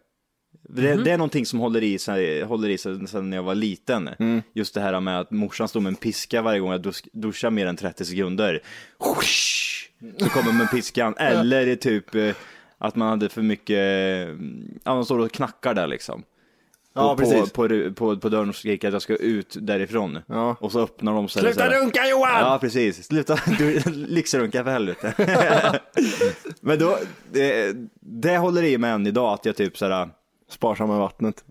Det, 0.62 0.94
Mhm. 0.94 1.04
det 1.04 1.10
är 1.10 1.18
någonting 1.18 1.46
som 1.46 1.58
håller 1.58 1.82
i 1.82 1.98
sig, 1.98 2.42
håller 2.42 2.68
i 2.68 2.78
sig 2.78 3.06
sedan 3.08 3.32
jag 3.32 3.42
var 3.42 3.54
liten. 3.54 4.08
Mm. 4.18 4.42
Just 4.54 4.74
det 4.74 4.80
här 4.80 5.00
med 5.00 5.20
att 5.20 5.30
morsan 5.30 5.68
stod 5.68 5.82
med 5.82 5.90
en 5.90 5.96
piska 5.96 6.42
varje 6.42 6.60
gång 6.60 6.70
jag 6.72 6.82
dus, 6.82 7.02
duschar 7.12 7.50
mer 7.50 7.66
än 7.66 7.76
30 7.76 8.04
sekunder. 8.04 8.62
Så 10.18 10.28
kommer 10.28 10.52
med 10.52 10.70
piskan. 10.70 11.14
Eller 11.18 11.66
det 11.66 11.72
är 11.72 11.76
typ 11.76 12.14
eh, 12.14 12.34
att 12.78 12.96
man 12.96 13.08
hade 13.08 13.28
för 13.28 13.42
mycket, 13.42 13.76
eh, 13.76 14.34
ja 14.84 14.94
man 14.94 15.04
står 15.04 15.18
och 15.18 15.32
knackar 15.32 15.74
där 15.74 15.86
liksom. 15.86 16.22
Ja, 16.94 17.16
på, 17.16 17.22
precis. 17.22 17.52
på, 17.52 17.68
på, 17.68 17.92
på, 17.94 18.16
på 18.16 18.28
dörren 18.28 18.48
och 18.48 18.54
skriker 18.54 18.88
att 18.88 18.92
jag 18.92 19.02
ska 19.02 19.16
ut 19.16 19.56
därifrån. 19.60 20.18
Ja. 20.26 20.56
Och 20.60 20.72
så 20.72 20.80
öppnar 20.80 21.12
de 21.14 21.24
det 21.24 21.30
Sluta 21.30 21.70
runka 21.70 22.08
Johan! 22.08 22.40
Ja, 22.40 22.58
precis. 22.60 23.06
Sluta 23.06 23.38
du, 23.58 23.80
lyxrunka 23.90 24.64
för 24.64 24.70
helvete. 24.70 25.14
Men 26.60 26.78
då, 26.78 26.98
det, 27.32 27.76
det 28.00 28.36
håller 28.38 28.62
i 28.62 28.78
mig 28.78 28.90
än 28.90 29.06
idag 29.06 29.34
att 29.34 29.44
jag 29.44 29.56
typ 29.56 29.78
såhär, 29.78 30.08
Sparsam 30.50 30.88
med 30.88 30.98
vattnet. 30.98 31.44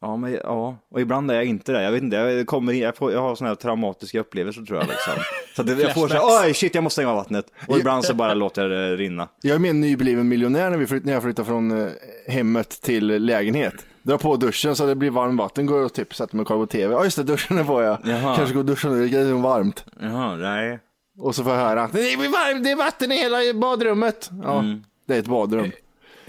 ja 0.00 0.16
men 0.16 0.32
ja, 0.32 0.76
och 0.90 1.00
ibland 1.00 1.30
är 1.30 1.34
jag 1.34 1.44
inte 1.44 1.72
det. 1.72 1.82
Jag 1.82 1.92
vet 1.92 2.02
inte, 2.02 2.16
jag, 2.16 2.46
kommer, 2.46 2.72
in- 2.72 2.80
jag, 2.80 2.96
får, 2.96 3.12
jag 3.12 3.20
har 3.20 3.34
såna 3.34 3.48
här 3.50 3.54
traumatiska 3.54 4.20
upplevelser 4.20 4.62
tror 4.62 4.78
jag 4.78 4.88
liksom. 4.88 5.12
Så 5.56 5.62
att 5.62 5.66
det, 5.68 5.82
jag 5.82 5.94
får 5.94 6.08
såhär, 6.08 6.46
oj 6.46 6.54
shit 6.54 6.74
jag 6.74 6.84
måste 6.84 6.94
stänga 6.94 7.10
av 7.10 7.16
vattnet. 7.16 7.46
Och 7.68 7.78
ibland 7.78 8.04
så 8.04 8.14
bara 8.14 8.34
låter 8.34 8.62
jag 8.62 8.70
det 8.70 8.96
rinna. 8.96 9.28
Jag 9.42 9.54
är 9.54 9.58
med 9.58 9.70
en 9.70 9.80
nybliven 9.80 10.28
miljonär 10.28 10.70
när, 10.70 10.78
vi 10.78 10.86
flytt, 10.86 11.04
när 11.04 11.12
jag 11.12 11.22
flyttade 11.22 11.46
från 11.46 11.80
eh, 11.82 11.88
hemmet 12.26 12.68
till 12.82 13.06
lägenhet. 13.24 13.74
Drar 14.02 14.18
på 14.18 14.36
duschen 14.36 14.76
så 14.76 14.86
det 14.86 14.94
blir 14.94 15.10
varmt 15.10 15.38
vatten, 15.38 15.66
går 15.66 15.84
och 15.84 15.92
typ 15.94 16.14
sätter 16.14 16.36
mig 16.36 16.40
och 16.42 16.46
kollar 16.48 16.60
på 16.60 16.66
tv. 16.66 16.94
Ja 16.94 17.04
just 17.04 17.16
det, 17.16 17.22
duschen 17.22 17.58
är 17.58 17.64
på 17.64 17.82
jag. 17.82 17.98
Jaha. 18.04 18.36
Kanske 18.36 18.54
går 18.54 18.60
och 18.60 18.66
duschar 18.66 18.90
nu, 18.90 19.08
det 19.08 19.18
är 19.18 19.32
varmt. 19.32 19.84
Jaha, 20.00 20.36
nej. 20.36 20.78
Och 21.18 21.34
så 21.34 21.44
får 21.44 21.52
jag 21.52 21.60
höra 21.60 21.82
att 21.82 21.92
det 21.92 22.12
är, 22.12 22.16
varmt, 22.16 22.64
det 22.64 22.70
är 22.70 22.76
vatten 22.76 23.12
i 23.12 23.16
hela 23.18 23.36
badrummet. 23.54 24.30
Ja, 24.42 24.58
Mm. 24.58 24.84
det 25.06 25.14
är 25.14 25.18
ett 25.18 25.26
badrum. 25.26 25.70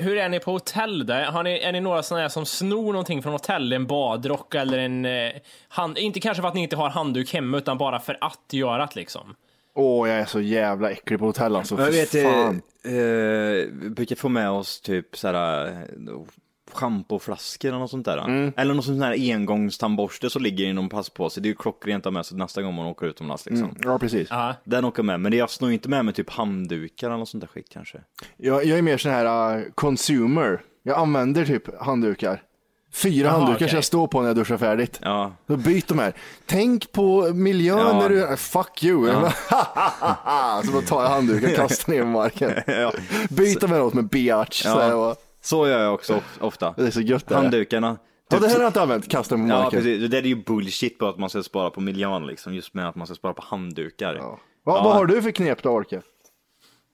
Hur 0.02 0.18
är 0.18 0.30
ni 0.30 0.40
på 0.40 0.52
hotell 0.52 1.06
där? 1.06 1.26
Har 1.26 1.44
ni, 1.44 1.60
är 1.60 1.72
ni 1.72 1.82
några 1.82 2.04
sådana 2.04 2.22
här 2.22 2.30
som 2.30 2.46
snor 2.46 2.92
någonting 2.92 3.24
från 3.24 3.34
hotell? 3.34 3.74
En 3.74 3.88
badrock 3.88 4.56
eller 4.56 4.78
en 4.78 5.06
eh, 5.06 5.32
hand... 5.68 5.98
Inte 5.98 6.20
kanske 6.20 6.42
för 6.42 6.48
att 6.48 6.56
ni 6.56 6.62
inte 6.62 6.76
har 6.76 6.90
handduk 6.90 7.34
hemma 7.34 7.58
utan 7.58 7.78
bara 7.78 8.00
för 8.00 8.18
att 8.22 8.46
göra 8.52 8.86
det 8.86 8.96
liksom. 8.96 9.36
Åh, 9.76 10.10
jag 10.10 10.20
är 10.20 10.26
så 10.26 10.42
jävla 10.42 10.92
äcklig 10.92 11.20
på 11.20 11.26
hotell 11.26 11.56
alltså. 11.56 11.82
Jag 11.82 11.92
vet, 11.92 12.16
eh, 12.16 12.24
fan. 12.24 12.62
eh, 12.86 12.92
vi 13.72 13.90
brukar 13.90 14.16
få 14.16 14.30
med 14.30 14.50
oss 14.50 14.82
typ 14.82 15.18
såhär 15.18 15.66
eh, 15.66 15.72
schampoflaskor 16.74 17.70
eller 17.70 17.80
något 17.80 17.92
sånt 17.92 18.06
där. 18.06 18.18
Mm. 18.18 18.54
Eller 18.58 18.74
någon 18.74 18.84
sån 18.84 19.02
här 19.02 19.34
engångstandborste 19.34 20.30
som 20.30 20.42
ligger 20.44 20.66
i 20.66 20.74
någon 20.74 20.90
passpåse. 20.90 21.42
Det 21.42 21.48
är 21.48 21.50
ju 21.50 21.56
klockrent 21.56 22.02
att 22.02 22.06
ha 22.06 22.12
med 22.12 22.26
sig 22.26 22.38
nästa 22.38 22.62
gång 22.62 22.74
man 22.76 22.86
åker 22.86 23.06
utomlands 23.08 23.46
liksom. 23.46 23.76
Ja, 23.84 24.00
precis. 24.00 24.28
Ja. 24.30 24.56
Den 24.64 24.86
åker 24.86 25.04
med, 25.04 25.20
men 25.20 25.34
jag 25.34 25.50
snor 25.50 25.72
inte 25.72 25.90
med 25.90 26.06
mig 26.06 26.14
typ 26.14 26.30
handdukar 26.30 27.08
eller 27.08 27.18
något 27.18 27.30
sånt 27.30 27.42
där 27.42 27.48
skit 27.48 27.68
kanske. 27.70 27.98
Jag, 28.38 28.66
jag 28.66 28.78
är 28.78 28.82
mer 28.82 28.98
sån 28.98 29.12
här 29.12 29.58
uh, 29.58 29.64
consumer. 29.76 30.62
Jag 30.84 30.98
använder 31.00 31.46
typ 31.46 31.82
handdukar. 31.82 32.42
Fyra 32.94 33.30
handdukar 33.30 33.56
okej. 33.56 33.68
ska 33.68 33.78
jag 33.78 33.84
stå 33.84 34.08
på 34.08 34.22
när 34.22 34.28
jag 34.28 34.36
duschar 34.36 34.58
färdigt. 34.58 35.00
Ja, 35.02 35.32
Så 35.48 35.58
byt 35.58 35.88
de 35.88 36.00
här. 36.00 36.14
Tänk 36.46 36.92
på 36.92 37.34
miljön 37.34 37.78
Ja. 37.78 38.00
när 38.00 38.10
du... 38.10 38.38
Fuck 38.38 38.84
you! 38.84 39.08
så 40.66 40.72
då 40.72 40.82
tar 40.82 41.02
jag 41.04 41.10
handduken 41.10 41.50
och 41.50 41.56
kastar 41.70 41.94
ner 41.94 42.02
på 42.02 42.08
marken. 42.08 42.52
ja. 42.68 42.92
Byt 43.30 43.62
de 43.62 43.72
här 43.72 43.82
åt 43.82 43.94
med 43.94 44.10
biatch. 44.10 44.66
Ja. 44.66 45.16
Så 45.42 45.68
gör 45.68 45.84
jag 45.84 45.94
också 45.94 46.14
of- 46.16 46.38
ofta. 46.42 46.74
det 46.78 46.84
är 46.88 46.92
så 46.92 47.02
gött 47.02 47.28
det 47.28 47.36
här. 47.36 47.42
Handdukarna. 47.42 47.98
Ja, 48.30 48.38
Typ 48.38 48.42
det 48.42 48.48
här 48.48 48.56
har 48.56 48.62
jag 48.62 48.70
inte 48.70 48.82
använt. 48.82 49.08
Kasta 49.12 49.36
dem 49.36 49.48
på 49.50 49.54
Ja, 49.54 49.62
marken. 49.64 49.80
precis. 49.80 50.02
Det 50.02 50.08
där 50.08 50.18
är 50.18 50.28
ju 50.28 50.36
bullshit 50.36 51.00
på 51.00 51.08
att 51.08 51.18
man 51.20 51.30
ska 51.30 51.44
spara 51.44 51.70
på 51.70 51.82
miljön 51.82 52.28
liksom. 52.28 52.54
Just 52.56 52.74
med 52.74 52.88
att 52.90 52.96
man 52.96 53.08
ska 53.08 53.16
spara 53.16 53.34
på 53.34 53.42
handdukar. 53.46 54.16
Ja. 54.16 54.40
Vad, 54.64 54.84
vad 54.84 54.94
har 54.94 55.06
du 55.06 55.22
för 55.22 55.32
knep 55.32 55.64
då, 55.64 55.70
Orke? 55.70 56.02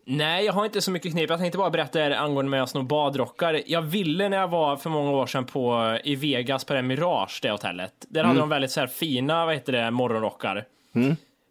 Nej, 0.09 0.45
jag 0.45 0.53
har 0.53 0.65
inte 0.65 0.81
så 0.81 0.91
mycket 0.91 1.11
knep. 1.11 1.29
Jag 1.29 1.39
tänkte 1.39 1.57
bara 1.57 1.69
berätta 1.69 2.01
er 2.05 2.11
angående 2.11 2.49
med 2.51 2.63
att 2.63 2.69
sno 2.69 2.83
badrockar. 2.83 3.61
Jag 3.65 3.81
ville 3.81 4.29
när 4.29 4.37
jag 4.37 4.47
var 4.47 4.75
för 4.77 4.89
många 4.89 5.11
år 5.11 5.25
sedan 5.27 5.45
på, 5.45 5.97
i 6.03 6.15
Vegas 6.15 6.63
på 6.65 6.73
det 6.73 6.81
Mirage, 6.81 7.39
det 7.41 7.51
hotellet. 7.51 7.93
Där 8.09 8.23
hade 8.23 8.39
de 8.39 8.49
väldigt 8.49 8.71
så 8.71 8.79
här 8.79 8.87
fina, 8.87 9.45
vad 9.45 9.53
heter 9.55 9.73
det, 9.73 9.91
morgonrockar. 9.91 10.65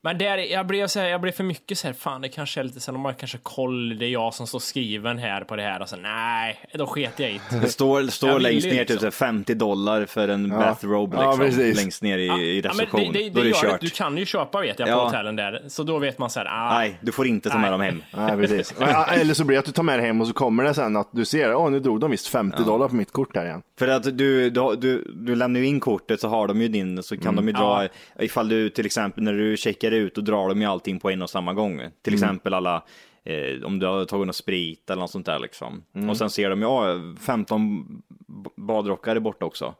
Men 0.06 0.18
där, 0.18 0.38
jag 0.38 0.66
blev, 0.66 0.86
så 0.86 1.00
här, 1.00 1.08
jag 1.08 1.20
blev 1.20 1.32
för 1.32 1.44
mycket 1.44 1.78
så 1.78 1.86
här, 1.86 1.94
fan 1.94 2.20
det 2.20 2.28
kanske 2.28 2.60
är 2.60 2.64
lite 2.64 2.80
så 2.80 2.90
här, 2.90 2.92
de 2.92 3.04
har 3.04 3.12
kanske 3.12 3.38
koll, 3.42 3.98
det 3.98 4.06
är 4.06 4.08
jag 4.08 4.34
som 4.34 4.46
står 4.46 4.58
skriven 4.58 5.18
här 5.18 5.40
på 5.40 5.56
det 5.56 5.62
här. 5.62 5.82
Och 5.82 5.88
så, 5.88 5.96
nej, 5.96 6.60
då 6.74 6.86
sket 6.86 7.12
jag 7.16 7.30
i 7.30 7.40
det. 7.50 7.60
Det 7.60 7.68
står, 7.68 8.02
står 8.02 8.40
längst 8.40 8.66
ner 8.66 8.72
liksom. 8.72 8.86
typ 8.94 9.00
så 9.00 9.06
här 9.06 9.10
50 9.10 9.54
dollar 9.54 10.04
för 10.06 10.28
en 10.28 10.48
bathrobe 10.48 11.16
Ja, 11.16 11.22
liksom. 11.36 11.46
precis. 11.46 11.76
längst 11.76 12.02
ner 12.02 12.18
i, 12.18 12.22
i 12.24 12.60
Ja, 12.60 12.70
men 12.74 12.86
reception. 12.86 13.12
det, 13.12 13.18
det, 13.18 13.30
Då 13.30 13.40
är 13.40 13.44
det 13.44 13.52
kört. 13.54 13.80
Du 13.80 13.90
kan 13.90 14.18
ju 14.18 14.26
köpa 14.26 14.60
vet 14.60 14.78
jag 14.78 14.88
på 14.88 14.92
Ja. 14.94 15.04
hotellen 15.04 15.36
där, 15.36 15.62
så 15.68 15.82
då 15.82 15.98
vet 15.98 16.18
man 16.18 16.30
så 16.30 16.40
här, 16.40 16.46
ah, 16.50 16.78
Nej, 16.78 16.98
du 17.00 17.12
får 17.12 17.26
inte 17.26 17.50
ta 17.50 17.58
med 17.58 17.62
Nej. 17.62 17.70
dem 17.70 17.80
hem. 17.80 18.02
Nej, 18.26 18.36
precis. 18.36 18.74
Ja, 18.80 19.04
Eller 19.04 19.34
så 19.34 19.44
blir 19.44 19.54
det 19.56 19.60
att 19.60 19.66
du 19.66 19.72
tar 19.72 19.82
med 19.82 19.98
det 19.98 20.02
hem 20.06 20.20
och 20.20 20.26
så 20.26 20.32
kommer 20.32 20.64
det 20.64 20.74
sen 20.74 20.96
att 20.96 21.08
du 21.12 21.24
ser, 21.24 21.54
åh 21.54 21.70
nu 21.70 21.80
drog 21.80 22.00
de 22.00 22.10
visst 22.10 22.28
50 22.28 22.62
dollar 22.64 22.88
på 22.88 22.94
mitt 22.94 23.12
kort 23.12 23.36
här 23.36 23.44
igen. 23.44 23.62
För 23.78 23.88
att 23.88 24.02
du, 24.02 24.50
du, 24.50 24.76
du, 24.76 25.12
du 25.14 25.34
lämnar 25.34 25.60
ju 25.60 25.66
in 25.66 25.80
kortet 25.80 26.20
så 26.20 26.28
har 26.28 26.48
de 26.48 26.60
ju 26.62 26.68
din, 26.68 27.02
så 27.02 27.16
kan 27.16 27.36
de 27.36 27.46
ju 27.46 27.52
dra, 27.52 27.88
ifall 28.18 28.48
du 28.48 28.70
till 28.70 28.86
exempel 28.86 29.24
när 29.24 29.32
du 29.32 29.56
checkar 29.56 29.92
ut, 29.96 30.14
då 30.14 30.20
drar 30.20 30.48
de 30.48 30.60
ju 30.60 30.66
allting 30.66 31.00
på 31.00 31.10
en 31.10 31.22
och 31.22 31.30
samma 31.30 31.52
gång. 31.54 31.82
Till 32.02 32.14
exempel 32.14 32.54
alla, 32.54 32.82
eh, 33.24 33.64
om 33.66 33.78
du 33.78 33.86
har 33.86 34.04
tagit 34.04 34.26
någon 34.26 34.34
sprit 34.34 34.90
eller 34.90 35.00
något 35.00 35.10
sånt 35.10 35.26
där 35.26 35.38
liksom. 35.38 35.82
Och 36.10 36.16
sen 36.16 36.30
ser 36.30 36.50
de 36.50 36.62
ja, 36.62 36.84
15 37.20 37.86
b- 38.28 38.50
badrockar 38.56 39.16
är 39.16 39.20
borta 39.20 39.44
också. 39.44 39.74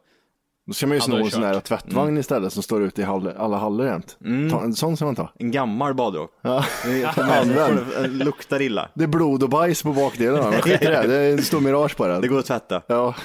Då 0.67 0.73
ska 0.73 0.87
man 0.87 0.97
ju 0.97 1.01
sno 1.01 1.15
en 1.17 1.31
sån 1.31 1.41
där 1.41 1.59
tvättvagn 1.59 2.17
istället 2.17 2.53
som 2.53 2.63
står 2.63 2.83
ute 2.83 3.01
i 3.01 3.03
hall, 3.03 3.27
alla 3.37 3.57
hallar 3.57 3.85
jämt. 3.85 4.17
Ta, 4.51 4.61
en 4.63 4.73
sån 4.73 4.95
ska 4.95 5.05
man 5.05 5.15
ta. 5.15 5.29
En 5.39 5.51
gammal 5.51 5.93
badrock. 5.93 6.31
Ja. 6.41 6.65
Det 6.85 8.07
luktar 8.07 8.61
illa. 8.61 8.89
Det 8.93 9.03
är 9.03 9.07
blod 9.07 9.43
och 9.43 9.49
bajs 9.49 9.83
på 9.83 9.93
bakdelen. 9.93 10.43
va? 10.43 10.51
Skit 10.51 10.81
i 10.81 10.85
det, 10.85 11.07
det 11.07 11.15
är 11.15 11.31
en 11.31 11.41
stor 11.41 11.61
mirage 11.61 11.97
på 11.97 12.07
den. 12.07 12.21
Det 12.21 12.27
går 12.27 12.39
att 12.39 12.45
tvätta. 12.45 12.81
Ja. 12.87 13.15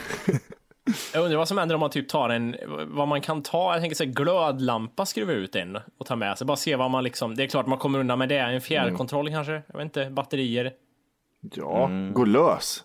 Jag 1.15 1.25
undrar 1.25 1.39
vad 1.39 1.49
som 1.49 1.59
händer 1.59 1.75
om 1.75 1.81
man 1.81 1.91
typ 1.91 2.09
tar 2.09 2.29
en, 2.29 2.57
vad 2.87 3.09
man 3.09 3.21
kan 3.21 3.43
ta, 3.43 3.73
jag 3.73 3.81
tänker 3.81 3.97
sig 3.97 4.07
glödlampa 4.07 5.07
skruva 5.07 5.33
ut 5.33 5.57
en 5.57 5.79
och 5.99 6.07
ta 6.07 6.17
med 6.17 6.39
sig, 6.39 6.47
bara 6.47 6.57
se 6.57 6.77
vad 6.77 6.91
man 6.91 7.05
liksom, 7.05 7.35
det 7.35 7.43
är 7.43 7.47
klart 7.47 7.67
man 7.67 7.79
kommer 7.79 7.99
undan 7.99 8.19
med 8.19 8.29
det, 8.29 8.39
en 8.39 8.61
fjärrkontroll 8.61 9.31
kanske, 9.31 9.53
jag 9.53 9.77
vet 9.77 9.85
inte, 9.85 10.11
batterier. 10.11 10.73
ja, 11.55 11.91
gå 12.13 12.25
lös. 12.25 12.85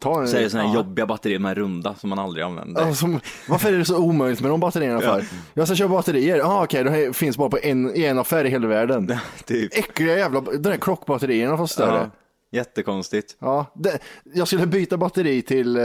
Ta 0.00 0.20
en, 0.20 0.28
Så 0.28 0.36
är 0.36 0.40
det 0.40 0.50
såna 0.50 0.62
här 0.62 0.70
ja. 0.70 0.74
jobbiga 0.74 1.06
batterier 1.06 1.38
med 1.38 1.56
runda 1.56 1.94
som 1.94 2.10
man 2.10 2.18
aldrig 2.18 2.44
använder. 2.44 2.86
Ja, 2.86 2.94
som, 2.94 3.20
varför 3.48 3.72
är 3.72 3.78
det 3.78 3.84
så 3.84 3.98
omöjligt 3.98 4.40
med 4.40 4.50
de 4.50 4.60
batterierna 4.60 5.00
för? 5.00 5.24
Jag 5.54 5.66
ska 5.68 5.76
köpa 5.76 5.94
batterier, 5.94 6.40
ah, 6.40 6.64
okej, 6.64 6.84
det 6.84 7.16
finns 7.16 7.36
bara 7.36 7.48
på 7.48 7.58
en, 7.62 7.96
i 7.96 8.04
en 8.04 8.18
affär 8.18 8.44
i 8.44 8.48
hela 8.48 8.66
världen. 8.66 9.16
Typ. 9.44 9.78
Äckliga 9.78 10.18
jävla, 10.18 10.40
de 10.40 10.56
där 10.56 10.76
klockbatterierna 10.76 11.56
fast 11.56 11.72
större. 11.74 11.98
Ja. 11.98 12.10
Jättekonstigt. 12.54 13.36
Ja, 13.38 13.66
det, 13.74 13.98
jag 14.34 14.46
skulle 14.46 14.66
byta 14.66 14.96
batteri 14.96 15.42
till 15.42 15.76
eh, 15.76 15.82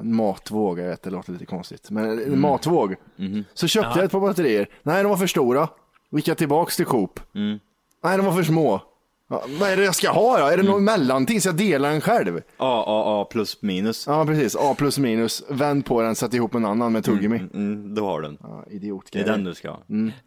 en 0.00 0.14
matvåg, 0.16 0.78
jag 0.78 0.88
vet 0.88 1.02
det 1.02 1.10
låter 1.10 1.32
lite 1.32 1.46
konstigt, 1.46 1.90
men 1.90 2.04
en 2.04 2.18
Mm. 2.18 2.40
matvåg. 2.40 2.94
Mhm. 3.16 3.44
Så 3.54 3.66
köpte 3.68 3.98
jag 3.98 4.04
ett 4.04 4.12
par 4.12 4.20
batterier, 4.20 4.68
nej 4.82 5.02
de 5.02 5.08
var 5.08 5.16
för 5.16 5.26
stora. 5.26 5.68
Gick 6.10 6.28
jag 6.28 6.38
tillbaks 6.38 6.76
till 6.76 6.86
Coop. 6.86 7.20
Mm. 7.34 7.58
Nej 8.04 8.16
de 8.16 8.26
var 8.26 8.32
för 8.32 8.42
små. 8.42 8.80
Ja, 9.28 9.44
vad 9.60 9.70
är 9.70 9.76
det 9.76 9.84
jag 9.84 9.94
ska 9.94 10.10
ha 10.10 10.38
då? 10.38 10.44
Är 10.44 10.48
det 10.56 10.62
Mm. 10.62 10.66
något 10.66 10.82
mellanting 10.82 11.40
så 11.40 11.48
jag 11.48 11.56
delar 11.56 11.90
den 11.90 12.00
själv? 12.00 12.36
A, 12.56 12.84
A, 12.86 13.22
A 13.22 13.26
plus 13.30 13.62
minus. 13.62 14.06
Ja 14.06 14.24
precis, 14.26 14.56
A 14.56 14.74
plus 14.78 14.98
minus, 14.98 15.44
vänd 15.50 15.86
på 15.86 16.02
den, 16.02 16.14
sätt 16.14 16.34
ihop 16.34 16.52
med 16.52 16.60
en 16.60 16.66
annan 16.66 16.92
med 16.92 17.04
tuggummi. 17.04 17.36
Mm, 17.54 17.94
då 17.94 18.06
har 18.06 18.20
du 18.20 18.28
den. 18.28 18.38
Ja, 18.42 18.64
Det 19.12 19.20
är 19.20 19.24
den 19.24 19.44
du 19.44 19.54
ska 19.54 19.70
ha. 19.70 19.82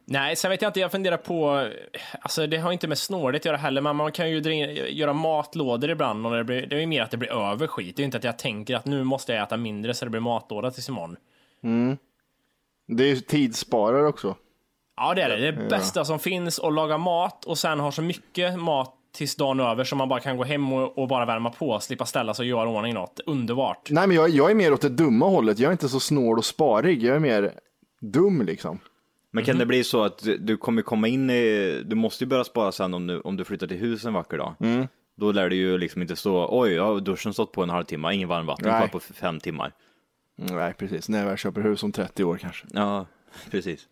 Nej, 0.05 0.35
sen 0.35 0.51
vet 0.51 0.61
jag 0.61 0.69
inte, 0.69 0.79
jag 0.79 0.91
funderar 0.91 1.17
på, 1.17 1.69
alltså 2.21 2.47
det 2.47 2.57
har 2.57 2.71
inte 2.71 2.87
med 2.87 2.97
snårigt 2.97 3.41
att 3.41 3.45
göra 3.45 3.57
heller, 3.57 3.81
men 3.81 3.95
man 3.95 4.11
kan 4.11 4.29
ju 4.31 4.39
dra 4.39 4.51
in, 4.51 4.69
göra 4.89 5.13
matlådor 5.13 5.89
ibland 5.89 6.25
och 6.25 6.35
det, 6.35 6.43
blir, 6.43 6.67
det 6.67 6.75
är 6.75 6.79
ju 6.79 6.87
mer 6.87 7.01
att 7.01 7.11
det 7.11 7.17
blir 7.17 7.51
över 7.51 7.67
skit. 7.67 7.95
Det 7.95 7.99
är 7.99 8.03
ju 8.03 8.05
inte 8.05 8.17
att 8.17 8.23
jag 8.23 8.39
tänker 8.39 8.75
att 8.75 8.85
nu 8.85 9.03
måste 9.03 9.33
jag 9.33 9.43
äta 9.43 9.57
mindre 9.57 9.93
så 9.93 10.05
det 10.05 10.11
blir 10.11 10.21
matlåda 10.21 10.71
tills 10.71 10.89
imorgon. 10.89 11.17
Det 12.87 13.03
är 13.03 13.07
ju 13.07 13.15
tidssparare 13.15 14.07
också. 14.07 14.35
Ja, 14.97 15.13
det 15.13 15.21
är 15.21 15.29
det. 15.29 15.37
Det 15.37 15.47
är 15.47 15.51
det 15.51 15.67
bästa 15.69 16.05
som 16.05 16.19
finns 16.19 16.59
att 16.59 16.73
laga 16.73 16.97
mat 16.97 17.45
och 17.45 17.57
sen 17.57 17.79
ha 17.79 17.91
så 17.91 18.01
mycket 18.01 18.59
mat 18.59 18.93
tills 19.11 19.35
dagen 19.35 19.59
är 19.59 19.71
över 19.71 19.83
så 19.83 19.95
man 19.95 20.09
bara 20.09 20.19
kan 20.19 20.37
gå 20.37 20.43
hem 20.43 20.73
och, 20.73 20.97
och 20.97 21.07
bara 21.07 21.25
värma 21.25 21.49
på, 21.49 21.79
slippa 21.79 22.05
ställa 22.05 22.33
sig 22.33 22.43
och 22.43 22.47
göra 22.47 22.69
ordning 22.69 22.93
något. 22.93 23.19
Underbart. 23.25 23.91
Nej, 23.91 24.07
men 24.07 24.15
jag, 24.15 24.29
jag 24.29 24.51
är 24.51 24.55
mer 24.55 24.73
åt 24.73 24.81
det 24.81 24.89
dumma 24.89 25.25
hållet. 25.25 25.59
Jag 25.59 25.67
är 25.67 25.71
inte 25.71 25.89
så 25.89 25.99
snål 25.99 26.37
och 26.37 26.45
sparig. 26.45 27.03
Jag 27.03 27.15
är 27.15 27.19
mer 27.19 27.53
dum 28.01 28.41
liksom. 28.41 28.79
Men 29.31 29.45
kan 29.45 29.57
det 29.57 29.65
bli 29.65 29.83
så 29.83 30.03
att 30.03 30.23
du, 30.23 30.37
du 30.37 30.57
kommer 30.57 30.81
komma 30.81 31.07
in 31.07 31.29
i, 31.29 31.81
du 31.85 31.95
måste 31.95 32.23
ju 32.23 32.27
börja 32.27 32.43
spara 32.43 32.71
sen 32.71 32.93
om 32.93 33.07
du, 33.07 33.19
om 33.19 33.37
du 33.37 33.43
flyttar 33.43 33.67
till 33.67 33.77
hus 33.77 34.05
en 34.05 34.13
vacker 34.13 34.37
dag. 34.37 34.53
Då 35.15 35.31
lär 35.31 35.49
det 35.49 35.55
ju 35.55 35.77
liksom 35.77 36.01
inte 36.01 36.15
stå, 36.15 36.47
oj, 36.51 36.73
ja, 36.73 36.93
duschen 36.99 37.33
stått 37.33 37.51
på 37.51 37.63
en 37.63 37.69
halvtimme, 37.69 38.13
ingen 38.13 38.29
varmvatten 38.29 38.65
kvar 38.65 38.87
på 38.87 38.99
fem 38.99 39.39
timmar. 39.39 39.71
Nej, 40.35 40.73
precis. 40.73 41.09
När 41.09 41.27
jag 41.29 41.39
köper 41.39 41.61
hus 41.61 41.83
om 41.83 41.91
30 41.91 42.23
år 42.23 42.37
kanske. 42.37 42.67
Ja, 42.73 43.05
precis. 43.51 43.87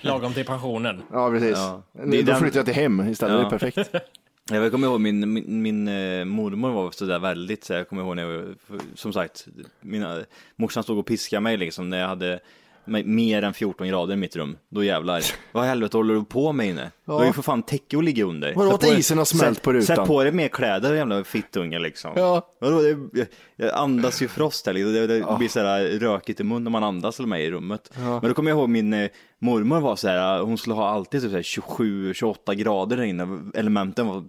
Lagom 0.00 0.32
till 0.34 0.44
pensionen. 0.44 1.02
Ja, 1.12 1.30
precis. 1.30 1.56
Ja. 1.56 1.82
Det 1.92 2.18
är 2.18 2.22
Då 2.22 2.32
den- 2.32 2.40
flyttar 2.40 2.58
jag 2.58 2.66
till 2.66 2.74
hem 2.74 3.08
istället. 3.08 3.34
Ja. 3.34 3.38
Det 3.40 3.46
är 3.46 3.58
perfekt. 3.58 3.94
Jag 4.50 4.70
kommer 4.72 4.86
ihåg 4.86 5.00
min, 5.00 5.32
min, 5.32 5.62
min 5.62 5.88
eh, 5.88 6.24
mormor 6.24 6.70
var 6.70 6.90
sådär 6.90 7.18
väldigt, 7.18 7.64
så 7.64 7.72
jag 7.72 7.88
kommer 7.88 8.02
ihåg 8.02 8.16
när 8.16 8.22
jag, 8.22 8.42
var- 8.42 8.78
som 8.94 9.12
sagt, 9.12 9.46
mina, 9.80 10.20
morsan 10.56 10.82
stod 10.82 10.98
och 10.98 11.06
piskade 11.06 11.40
mig 11.40 11.56
liksom 11.56 11.90
när 11.90 11.98
jag 11.98 12.08
hade 12.08 12.40
mer 12.88 13.42
än 13.42 13.54
14 13.54 13.88
grader 13.88 14.14
i 14.14 14.16
mitt 14.16 14.36
rum. 14.36 14.56
Då 14.68 14.84
jävlar. 14.84 15.22
Vad 15.52 15.64
i 15.64 15.68
helvete 15.68 15.96
håller 15.96 16.14
du 16.14 16.24
på 16.24 16.52
med 16.52 16.66
inne? 16.66 16.90
Du 17.04 17.12
har 17.12 17.24
ju 17.24 17.32
för 17.32 17.42
fan 17.42 17.62
täcke 17.62 17.98
att 17.98 18.04
ligga 18.04 18.24
under. 18.24 18.54
Vadå, 18.54 18.74
att 18.74 18.84
isen 18.84 19.18
har 19.18 19.24
smält 19.24 19.62
på 19.62 19.72
rutan? 19.72 19.96
Sätt 19.96 20.06
på 20.06 20.22
dig 20.22 20.32
mer 20.32 20.48
kläder 20.48 20.94
jävla 20.94 21.24
fittunge 21.24 21.78
liksom. 21.78 22.12
Ja. 22.16 22.54
Vadå, 22.60 22.80
det, 22.80 22.88
jag, 22.88 23.26
jag 23.56 23.74
andas 23.74 24.22
ju 24.22 24.28
frost 24.28 24.66
här 24.66 24.72
liksom. 24.72 24.92
Det, 24.92 25.06
det 25.06 25.36
blir 25.38 25.48
sådär 25.48 25.98
rökigt 25.98 26.40
i 26.40 26.44
munnen 26.44 26.64
när 26.64 26.70
man 26.70 26.84
andas 26.84 27.16
till 27.16 27.26
mig 27.26 27.44
i 27.44 27.50
rummet. 27.50 27.90
Men 27.96 28.20
då 28.20 28.34
kommer 28.34 28.50
jag 28.50 28.58
ihåg 28.58 28.68
min 28.68 28.92
eh, 28.92 29.10
mormor 29.38 29.80
var 29.80 29.96
såhär, 29.96 30.40
hon 30.40 30.58
skulle 30.58 30.74
ha 30.74 30.88
alltid 30.88 31.22
typ 31.22 31.32
27-28 31.32 32.54
grader 32.54 32.96
där 32.96 33.04
inne. 33.04 33.50
Elementen 33.54 34.06
var 34.06 34.24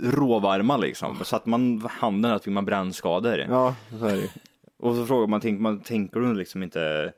råvarma 0.00 0.76
liksom. 0.76 1.16
Så 1.24 1.36
att 1.36 1.46
man 1.46 1.88
handen 1.90 2.30
att 2.30 2.44
fick 2.44 2.54
man 2.54 2.64
brännskador. 2.64 3.38
Ja, 3.38 3.74
så 3.98 4.06
är 4.06 4.16
det. 4.16 4.30
Och 4.78 4.94
så 4.94 5.06
frågar 5.06 5.26
man, 5.26 5.40
tänker, 5.40 5.62
man, 5.62 5.80
tänker 5.80 6.20
du 6.20 6.34
liksom 6.34 6.62
inte, 6.62 7.12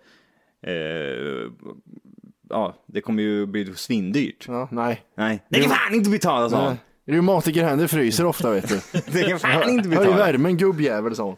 ja, 2.49 2.75
det 2.87 3.01
kommer 3.01 3.23
ju 3.23 3.47
bli 3.47 3.75
svindyrt. 3.75 4.45
Ja, 4.49 4.69
nej. 4.71 5.03
Nej, 5.15 5.45
det 5.49 5.61
kan 5.61 5.71
fan 5.71 5.95
inte 5.95 6.11
betala 6.11 6.49
så. 6.51 6.57
nej. 6.69 6.77
Reumatikerhänder 7.07 7.87
fryser 7.87 8.25
ofta 8.27 8.51
vet 8.51 8.69
du. 8.69 8.81
Det 9.13 9.29
kan 9.29 9.39
fan 9.39 9.69
inte 9.71 9.89
Hör 9.89 9.97
i 9.97 9.99
betala. 9.99 10.17
värmen 10.17 10.57
gubbjävel 10.57 11.17
sa 11.17 11.23
hon. 11.25 11.37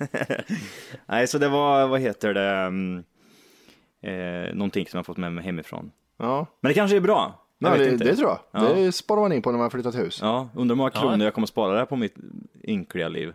Nej, 1.06 1.26
så 1.26 1.38
det 1.38 1.48
var, 1.48 1.88
vad 1.88 2.00
heter 2.00 2.34
det, 2.34 2.48
mm, 2.50 3.04
eh, 4.02 4.54
någonting 4.54 4.86
som 4.86 4.98
jag 4.98 5.06
fått 5.06 5.16
med 5.16 5.32
mig 5.32 5.44
hemifrån. 5.44 5.90
Ja, 6.18 6.46
Men 6.60 6.68
det 6.68 6.74
kanske 6.74 6.96
är 6.96 7.00
bra. 7.00 7.46
Jag 7.58 7.72
ja 7.72 7.78
vet 7.78 7.98
det, 7.98 8.04
det 8.04 8.16
tror 8.16 8.28
jag. 8.28 8.38
Ja. 8.50 8.74
Det 8.74 8.92
sparar 8.92 9.20
man 9.20 9.32
in 9.32 9.42
på 9.42 9.50
när 9.50 9.58
man 9.58 9.62
har 9.64 9.70
flyttat 9.70 9.94
hus. 9.94 10.18
Ja, 10.22 10.48
undrar 10.54 10.74
hur 10.74 10.78
många 10.78 10.90
kronor 10.90 11.24
jag 11.24 11.34
kommer 11.34 11.46
spara 11.46 11.74
där 11.74 11.84
på 11.84 11.96
mitt 11.96 12.14
ynkliga 12.64 13.08
liv. 13.08 13.32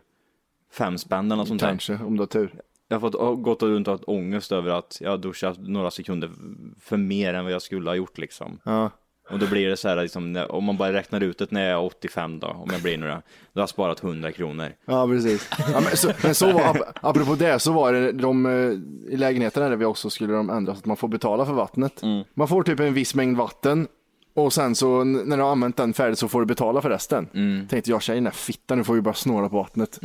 Fem 0.72 0.98
spänn 0.98 1.26
eller 1.26 1.36
något 1.36 1.48
sånt 1.48 1.62
där. 1.62 1.68
Kanske, 1.68 1.94
om 1.94 2.16
du 2.18 2.22
har 2.22 2.28
tur. 2.28 2.54
Jag 2.88 3.00
har 3.00 3.12
fått 3.12 3.44
gått 3.44 3.64
runt 3.64 3.88
och 3.88 3.92
haft 3.94 4.04
ångest 4.08 4.52
över 4.52 4.72
att 4.72 4.98
jag 5.02 5.10
har 5.10 5.18
duschat 5.18 5.58
några 5.60 5.92
sekunder 5.92 6.32
för 6.80 6.98
mer 6.98 7.34
än 7.34 7.44
vad 7.44 7.54
jag 7.54 7.62
skulle 7.62 7.90
ha 7.90 7.96
gjort 7.96 8.18
liksom. 8.18 8.60
Ja. 8.66 8.90
Och 9.30 9.40
då 9.40 9.48
blir 9.48 9.70
det 9.70 9.78
så 9.78 9.88
här, 9.90 10.02
liksom, 10.02 10.46
om 10.50 10.64
man 10.64 10.78
bara 10.78 10.94
räknar 10.94 11.22
ut 11.24 11.38
det 11.38 11.52
när 11.52 11.70
jag 11.70 11.80
är 11.82 11.86
85 11.86 12.40
då, 12.40 12.48
om 12.48 12.70
jag 12.72 12.82
blir 12.82 12.98
nu 12.98 13.06
då, 13.08 13.12
har 13.14 13.22
jag 13.54 13.70
sparat 13.70 14.04
100 14.04 14.32
kronor. 14.32 14.70
Ja, 14.86 15.08
precis. 15.08 15.50
Ja, 15.74 15.80
men, 15.82 15.98
så, 15.98 16.12
men 16.24 16.36
så 16.36 16.52
var, 16.52 16.62
ap- 16.62 16.92
apropå 17.02 17.36
det, 17.36 17.60
så 17.60 17.72
var 17.72 17.94
det 17.94 18.12
de, 18.12 18.46
eh, 18.46 19.14
i 19.14 19.18
lägenheterna 19.18 19.70
där 19.70 19.76
vi 19.76 19.86
också 19.86 20.10
skulle 20.10 20.34
de 20.34 20.50
ändra 20.50 20.74
så 20.74 20.80
att 20.80 20.86
man 20.86 20.98
får 20.98 21.08
betala 21.08 21.46
för 21.46 21.54
vattnet. 21.54 22.02
Man 22.34 22.48
får 22.48 22.64
typ 22.64 22.80
en 22.80 22.94
viss 22.94 23.16
mängd 23.16 23.38
vatten 23.38 23.88
och 24.36 24.54
sen 24.54 24.76
så 24.76 25.04
när 25.04 25.38
du 25.38 25.44
har 25.44 25.52
använt 25.52 25.78
den 25.78 25.94
färdigt 25.94 26.20
så 26.20 26.28
får 26.28 26.40
du 26.40 26.46
betala 26.46 26.82
för 26.82 26.90
resten. 26.90 27.28
Tänkte 27.70 27.92
jag, 27.92 28.02
tjejen 28.02 28.28
är 28.28 28.32
fitta, 28.32 28.76
nu 28.76 28.84
får 28.84 28.94
vi 28.94 29.02
bara 29.02 29.14
snåla 29.14 29.50
på 29.50 29.56
vattnet. 29.58 30.00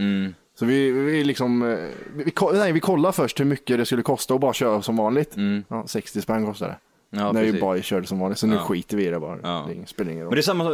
Så 0.55 0.67
vi, 0.67 0.91
vi 0.91 1.25
liksom, 1.25 1.63
eh, 1.63 1.79
vi, 2.15 2.25
vi, 2.25 2.33
nej, 2.53 2.73
vi 2.73 2.81
kollade 2.81 3.13
först 3.13 3.41
hur 3.41 3.45
mycket 3.45 3.79
det 3.79 3.87
skulle 3.87 4.03
kosta 4.03 4.35
att 4.35 4.41
bara 4.41 4.53
köra 4.53 4.83
som 4.83 4.97
vanligt. 4.97 5.37
Ja, 5.69 5.87
60 5.87 6.23
spänn 6.23 6.47
kostar 6.47 6.69
det. 6.69 6.77
Ja, 7.15 7.33
när 7.33 7.41
vi 7.41 7.47
precis. 7.47 7.61
bara 7.61 7.83
körde 7.83 8.07
som 8.07 8.19
vanligt, 8.19 8.39
så 8.39 8.47
nu 8.47 8.59
skiter 8.59 8.97
vi 8.97 9.07
i 9.07 9.11
det 9.11 9.21
bara. 9.21 9.39
Ja. 9.43 9.69
Det 9.69 9.89
spelar 9.89 10.11
ingen 10.13 10.25
roll. 10.25 10.31
Men 10.31 10.37
det 10.37 10.41
är 10.41 10.43
samma, 10.43 10.71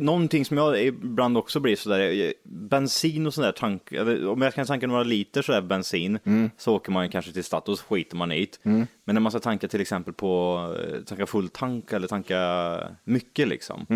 någonting 0.00 0.44
som 0.44 0.56
jag 0.56 0.82
ibland 0.82 1.36
också 1.36 1.60
blir 1.60 1.76
sådär, 1.76 2.24
eh, 2.24 2.30
bensin 2.44 3.26
och 3.26 3.34
sådär 3.34 3.52
tank, 3.52 3.92
om 4.28 4.42
jag 4.42 4.54
kan 4.54 4.66
tanka 4.66 4.86
några 4.86 5.02
liter 5.02 5.42
sådär 5.42 5.60
bensin, 5.60 6.18
så 6.58 6.74
åker 6.74 6.92
man 6.92 7.08
kanske 7.08 7.32
till 7.32 7.44
Statoil 7.44 7.76
så 7.78 7.84
skiter 7.84 8.16
man 8.16 8.32
i 8.32 8.48
det. 8.62 8.70
Men 9.04 9.14
när 9.14 9.20
man 9.20 9.32
ska 9.32 9.40
tanka 9.40 9.68
till 9.68 9.80
exempel 9.80 10.14
på, 10.14 10.60
eh, 10.80 11.00
tanka 11.00 11.26
full 11.26 11.48
tank 11.48 11.92
eller 11.92 12.08
tanka 12.08 12.78
mycket 13.04 13.48
liksom, 13.48 13.86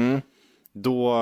då, 0.76 1.14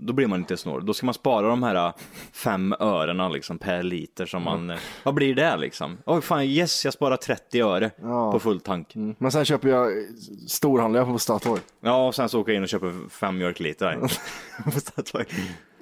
då 0.00 0.12
blir 0.12 0.26
man 0.26 0.38
inte 0.38 0.56
snål. 0.56 0.86
Då 0.86 0.94
ska 0.94 1.06
man 1.06 1.14
spara 1.14 1.48
de 1.48 1.62
här 1.62 1.92
fem 2.32 2.74
örena 2.80 3.28
liksom 3.28 3.58
per 3.58 3.82
liter 3.82 4.26
som 4.26 4.42
man, 4.42 4.70
eh, 4.70 4.78
vad 5.04 5.14
blir 5.14 5.34
det 5.34 5.56
liksom? 5.56 5.98
Oj 6.06 6.22
fan 6.22 6.44
yes, 6.44 6.84
jag 6.84 6.94
sparar 6.94 7.16
30 7.16 7.60
öre 7.60 7.90
på 8.32 8.38
full 8.42 8.60
tank. 8.60 8.92
Men 9.18 9.32
sen 9.32 9.44
köper 9.44 9.68
jag 9.68 9.92
storhandlar 10.48 11.00
jag 11.00 11.08
på 11.08 11.18
Statoil. 11.18 11.60
Ja, 11.80 12.06
och 12.06 12.14
sen 12.14 12.28
så 12.28 12.40
åker 12.40 12.52
jag 12.52 12.56
in 12.56 12.62
och 12.62 12.68
köper 12.68 13.08
fem 13.08 13.38
mjölkliter. 13.38 13.98
på 14.64 14.70
Statoil. 14.70 15.26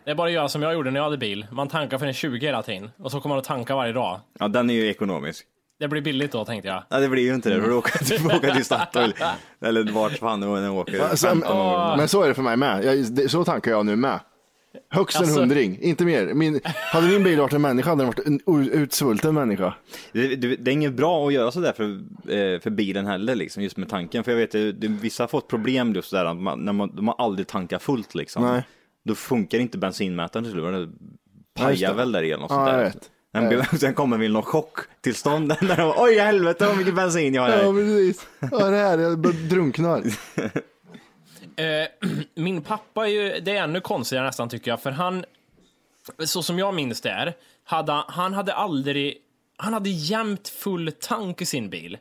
Det 0.04 0.10
är 0.10 0.14
bara 0.14 0.26
att 0.26 0.32
göra 0.32 0.48
som 0.48 0.62
jag 0.62 0.74
gjorde 0.74 0.90
när 0.90 1.00
jag 1.00 1.04
hade 1.04 1.18
bil. 1.18 1.46
Man 1.52 1.68
tankar 1.68 1.98
för 1.98 2.06
en 2.06 2.14
20 2.14 2.46
hela 2.46 2.62
tiden 2.62 2.90
och 2.98 3.10
så 3.10 3.20
kommer 3.20 3.34
man 3.34 3.38
att 3.40 3.44
tanka 3.44 3.76
varje 3.76 3.92
dag. 3.92 4.20
Ja, 4.38 4.48
den 4.48 4.70
är 4.70 4.74
ju 4.74 4.90
ekonomisk. 4.90 5.46
Det 5.78 5.88
blir 5.88 6.02
billigt 6.02 6.32
då 6.32 6.44
tänkte 6.44 6.68
jag. 6.68 6.82
Ja, 6.90 6.98
det 7.00 7.08
blir 7.08 7.22
ju 7.22 7.34
inte 7.34 7.48
det. 7.50 7.54
Du 7.56 7.62
får 7.62 7.72
åka, 7.72 7.98
du 8.08 8.18
får 8.18 8.34
åka 8.36 8.54
till 8.54 8.64
Statoil. 8.64 9.14
Eller 9.60 9.92
vart 9.92 10.12
fan 10.18 10.40
du 10.40 10.46
än 10.58 10.70
åker. 10.70 11.00
Alltså, 11.00 11.26
15 11.26 11.56
år. 11.56 11.96
men 11.96 12.08
så 12.08 12.22
är 12.22 12.28
det 12.28 12.34
för 12.34 12.42
mig 12.42 12.56
med. 12.56 12.84
Jag, 12.84 13.12
det, 13.14 13.28
så 13.28 13.44
tankar 13.44 13.70
jag 13.70 13.86
nu 13.86 13.96
med. 13.96 14.20
Högst 14.90 15.16
en 15.16 15.22
Alltså- 15.22 15.40
hundring, 15.40 15.78
inte 15.80 16.04
mer. 16.04 16.34
Min, 16.34 16.60
hade 16.64 17.08
min 17.08 17.24
bil 17.24 17.38
varit 17.38 17.52
en 17.52 17.62
människa 17.62 17.90
hade 17.90 18.02
den 18.04 18.06
varit 18.06 18.26
en 18.48 18.68
utsvulten 18.72 19.34
människa. 19.34 19.74
Det, 20.12 20.36
det, 20.36 20.56
det 20.56 20.70
är 20.70 20.72
inget 20.72 20.92
bra 20.94 21.26
att 21.26 21.32
göra 21.32 21.50
sådär 21.50 21.72
för, 21.72 21.84
eh, 22.32 22.60
för 22.60 22.70
bilen 22.70 23.06
heller, 23.06 23.34
liksom, 23.34 23.62
just 23.62 23.76
med 23.76 23.88
tanken. 23.88 24.24
För 24.24 24.30
jag 24.32 24.38
vet, 24.38 24.52
det, 24.52 24.72
det, 24.72 24.88
vissa 24.88 25.22
har 25.22 25.28
fått 25.28 25.48
problem 25.48 25.92
just 25.94 26.10
där, 26.10 26.24
att 26.24 26.36
man, 26.36 26.64
när 26.64 26.72
man, 26.72 26.96
de 26.96 27.08
har 27.08 27.14
aldrig 27.18 27.46
tankat 27.46 27.82
fullt 27.82 28.14
liksom. 28.14 28.42
Nej. 28.42 28.62
Då 29.04 29.14
funkar 29.14 29.58
inte 29.58 29.78
bensinmätaren 29.78 30.44
till 30.44 30.52
slut. 30.52 30.64
Just 30.74 30.92
pajar 31.54 31.94
väl 31.94 32.12
där 32.12 32.22
igen 32.22 32.40
och 32.42 32.50
Ja, 32.52 32.90
sånt 32.90 33.10
vet. 33.42 33.80
Sen, 33.80 33.94
kommer 33.94 34.18
vi 34.18 34.28
någon 34.28 34.42
chocktillstånd 34.42 35.48
där 35.48 35.76
de, 35.76 35.94
oj 35.96 36.18
helvete 36.18 36.66
vad 36.66 36.76
mycket 36.76 36.94
bensin 36.94 37.34
jag 37.34 37.42
har 37.42 37.48
här. 37.48 37.62
Ja, 37.62 37.72
precis. 37.72 38.26
Ja, 38.50 38.70
det 38.70 38.76
här, 38.76 38.98
jag 38.98 39.18
drunknar. 39.48 40.02
Eh, 41.56 42.08
min 42.34 42.62
pappa 42.62 43.06
är 43.06 43.10
ju, 43.10 43.40
det 43.40 43.56
är 43.56 43.62
ännu 43.62 43.80
konstigare 43.80 44.26
nästan 44.26 44.48
tycker 44.48 44.70
jag, 44.70 44.82
för 44.82 44.90
han, 44.90 45.24
så 46.26 46.42
som 46.42 46.58
jag 46.58 46.74
minns 46.74 47.00
det 47.00 47.10
är, 47.10 47.34
hade, 47.64 48.04
han 48.08 48.34
hade 48.34 48.54
aldrig, 48.54 49.16
han 49.56 49.72
hade 49.72 49.90
jämt 49.90 50.48
full 50.48 50.92
tank 51.00 51.42
i 51.42 51.46
sin 51.46 51.70
bil. 51.70 51.98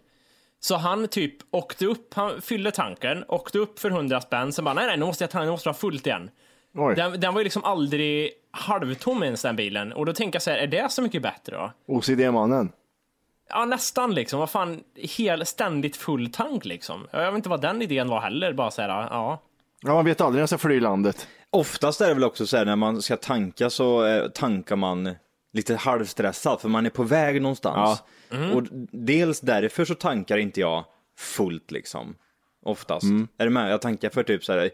Så 0.60 0.76
han 0.76 1.08
typ 1.08 1.36
åkte 1.52 1.86
upp, 1.86 2.14
han 2.14 2.42
fyllde 2.42 2.72
tanken, 2.72 3.24
åkte 3.28 3.60
upp 3.60 3.80
för 3.80 3.90
100 3.90 4.22
spänn, 4.22 4.54
sen 4.54 4.66
bara 4.66 4.74
nej 4.74 4.88
nej 4.88 4.98
nu 4.98 5.06
måste 5.06 5.28
jag 5.32 5.46
nu 5.46 5.52
måste 5.52 5.70
jag 5.70 5.74
ha 5.74 5.80
fullt 5.80 6.08
igen. 6.08 6.30
Den, 6.96 7.20
den 7.20 7.34
var 7.34 7.40
ju 7.40 7.44
liksom 7.44 7.64
aldrig 7.64 8.32
halvtom 8.52 9.24
ens 9.24 9.42
den 9.42 9.56
bilen, 9.56 9.94
och 9.94 10.06
då 10.06 10.14
tänker 10.14 10.36
jag 10.36 10.44
så 10.44 10.52
här, 10.52 10.58
är 10.58 10.68
det 10.68 10.92
så 10.92 11.02
mycket 11.02 11.22
bättre 11.22 11.56
då? 11.56 11.72
OCD-mannen. 11.88 12.72
Ja, 13.50 13.66
nästan 13.66 14.16
liksom. 14.16 14.40
Vad 14.40 14.50
fan, 14.50 14.84
hel, 14.96 15.46
ständigt 15.46 15.98
full 15.98 16.32
tank 16.32 16.66
liksom. 16.66 17.08
Jag 17.12 17.32
vet 17.32 17.36
inte 17.36 17.50
vad 17.50 17.62
den 17.62 17.82
idén 17.82 18.10
var 18.10 18.22
heller, 18.22 18.54
bara 18.54 18.72
så 18.72 18.82
här, 18.82 18.90
ja. 18.90 19.42
Ja, 19.82 19.94
man 19.94 20.06
vet 20.06 20.22
aldrig 20.22 20.38
när 20.38 20.42
jag 20.42 20.50
ska 20.50 20.58
fly 20.58 20.80
landet. 20.80 21.28
Oftast 21.50 22.02
är 22.02 22.08
det 22.08 22.14
väl 22.14 22.24
också 22.24 22.48
så 22.48 22.58
här 22.58 22.66
när 22.66 22.76
man 22.76 23.02
ska 23.02 23.18
tanka 23.18 23.70
så 23.70 24.06
eh, 24.06 24.28
tankar 24.28 24.76
man 24.76 25.16
lite 25.54 25.76
halvstressat 25.76 26.62
för 26.62 26.70
man 26.70 26.86
är 26.86 26.90
på 26.90 27.04
väg 27.04 27.42
någonstans. 27.42 28.04
Och 28.56 28.64
dels 28.92 29.40
därför 29.42 29.86
så 29.86 29.96
tankar 29.96 30.38
inte 30.38 30.60
jag 30.60 30.86
fullt 31.18 31.72
liksom. 31.72 32.16
Oftast. 32.66 33.06
Är 33.38 33.44
du 33.46 33.50
med? 33.50 33.72
Jag 33.72 33.82
tankar 33.82 34.10
för 34.10 34.24
typ 34.24 34.44
så 34.44 34.54
här. 34.54 34.70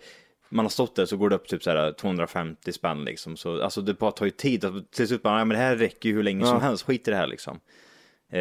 Man 0.50 0.66
har 0.66 0.70
stått 0.70 0.96
där 0.96 1.06
så 1.06 1.18
går 1.18 1.30
det 1.30 1.36
upp 1.36 1.48
typ 1.48 1.64
så 1.64 1.70
här 1.70 1.92
250 1.92 2.72
spänn 2.72 3.04
liksom. 3.06 3.38
Så, 3.38 3.64
alltså 3.64 3.82
det 3.82 3.94
bara 3.94 4.12
tar 4.12 4.26
ju 4.26 4.32
tid. 4.32 4.66
Att 4.66 4.92
Till 4.92 5.08
slut 5.08 5.24
bara, 5.24 5.36
nej 5.36 5.46
men 5.46 5.58
det 5.58 5.64
här 5.64 5.76
räcker 5.76 6.10
ju 6.10 6.16
hur 6.16 6.24
länge 6.24 6.46
som 6.46 6.62
helst. 6.62 6.84
Skit 6.86 7.08
i 7.08 7.12
det 7.12 7.18
här 7.18 7.28
liksom. 7.28 7.60
Eh, 8.32 8.40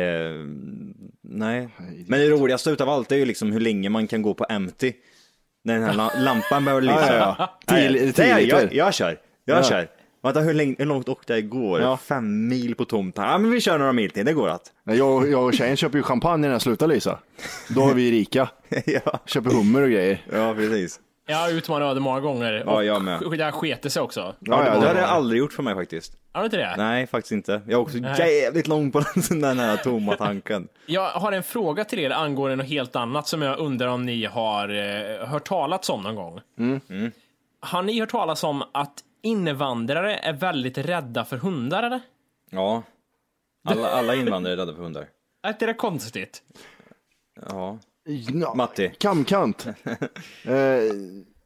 nej. 1.23 1.69
Men 2.07 2.21
det 2.21 2.31
roligaste 2.31 2.71
utav 2.71 2.89
allt 2.89 3.13
är 3.13 3.17
ju 3.17 3.25
liksom 3.25 3.53
hur 3.53 3.61
länge 3.61 3.89
man 3.89 4.07
kan 4.07 4.23
gå 4.23 4.35
på 4.35 4.47
empty. 4.49 4.93
När 5.65 5.75
den 5.75 5.83
här 5.85 5.95
la- 5.95 6.13
lampan 6.19 6.65
börjar 6.65 6.81
lysa. 6.81 7.17
Ja, 7.17 7.17
ja, 7.17 7.37
ja. 7.39 7.59
Nej, 7.71 8.13
tio 8.13 8.35
nej, 8.35 8.49
jag, 8.49 8.75
jag 8.75 8.95
kör. 8.95 9.19
Jag 9.45 9.59
Ja. 9.59 9.63
kör. 9.63 9.89
Vänta, 10.23 10.41
hur, 10.41 10.55
länge, 10.55 10.75
hur 10.79 10.87
långt 10.87 11.09
åkte 11.09 11.33
jag 11.33 11.39
igår? 11.41 11.81
Ja. 11.81 11.97
Fem 11.97 12.49
mil 12.49 12.75
på 12.75 12.85
tom 12.85 13.13
tank. 13.13 13.29
Ja, 13.29 13.39
men 13.39 13.51
vi 13.51 13.61
kör 13.61 13.79
några 13.79 13.93
mil 13.93 14.11
till, 14.11 14.27
det 14.27 14.33
går 14.33 14.49
att. 14.49 14.73
Jag, 14.85 15.31
jag 15.31 15.45
och 15.45 15.55
tjejen 15.55 15.77
köper 15.77 15.99
ju 15.99 16.03
champagne 16.03 16.41
när 16.43 16.49
den 16.51 16.61
slutar 16.61 16.87
lysa. 16.87 17.19
Då 17.69 17.91
är 17.91 17.95
vi 17.95 18.11
rika. 18.11 18.49
ja. 18.87 19.21
Köper 19.27 19.51
hummer 19.51 19.83
och 19.83 19.91
grejer. 19.91 20.25
ja, 20.33 20.55
precis. 20.55 21.01
Jag 21.31 21.37
har 21.37 21.51
utmanat 21.51 21.91
öde 21.91 22.01
många 22.01 22.21
gånger. 22.21 22.63
Ja, 22.67 22.75
och 22.75 22.85
jag 22.85 23.03
med. 23.03 23.21
Det 23.31 23.45
här 23.45 23.51
sket 23.51 23.93
sig 23.93 24.03
också. 24.03 24.35
Ja, 24.39 24.65
ja, 24.65 24.75
det 24.75 24.81
det 24.81 24.87
har 24.87 24.95
det 24.95 25.07
aldrig 25.07 25.39
gjort 25.39 25.53
för 25.53 25.63
mig 25.63 25.75
faktiskt. 25.75 26.13
Har 26.33 26.41
du 26.41 26.45
inte 26.45 26.57
det? 26.57 26.75
Nej, 26.77 27.07
faktiskt 27.07 27.33
inte. 27.33 27.53
Jag 27.53 27.73
är 27.73 27.77
också 27.77 27.99
Nej. 27.99 28.43
jävligt 28.43 28.69
lång 28.69 28.93
på 28.93 28.99
den, 29.31 29.59
här 29.59 29.77
tomma 29.77 30.17
tanken. 30.17 30.69
Jag 30.87 31.11
har 31.11 31.33
en 31.33 31.43
fråga 31.43 31.85
till 31.85 31.99
er 31.99 32.11
angående 32.11 32.57
något 32.57 32.67
helt 32.67 32.97
annat 32.97 33.29
som 33.29 33.43
jag 33.43 33.59
undrar 33.59 33.89
om 33.89 34.07
ni 34.07 34.25
har 34.25 34.69
eh, 34.69 35.27
hört 35.29 35.49
talas 35.49 35.91
om 35.91 36.03
någon 36.03 36.15
gång. 36.15 36.41
Mm. 36.59 37.13
Har 37.61 37.83
ni 37.83 38.01
hört 38.01 38.11
talas 38.11 38.45
om 38.45 38.63
att 38.73 38.95
invandrare 39.23 40.17
är 40.17 40.33
väldigt 40.33 40.79
rädda 40.79 41.25
för 41.25 41.37
hundar 41.37 41.83
eller? 41.83 42.01
Ja. 42.51 42.83
Alla, 43.69 43.89
alla 43.89 44.15
invandrare 44.15 44.53
är 44.53 44.57
rädda 44.57 44.75
för 44.75 44.83
hundar. 44.83 45.07
Är 45.43 45.49
inte 45.49 45.67
det 45.67 45.75
konstigt? 45.75 46.43
Ja. 47.51 47.79
Ja, 48.35 48.55
Matti. 48.55 48.91
Kamkant. 48.99 49.67
eh, 50.45 50.55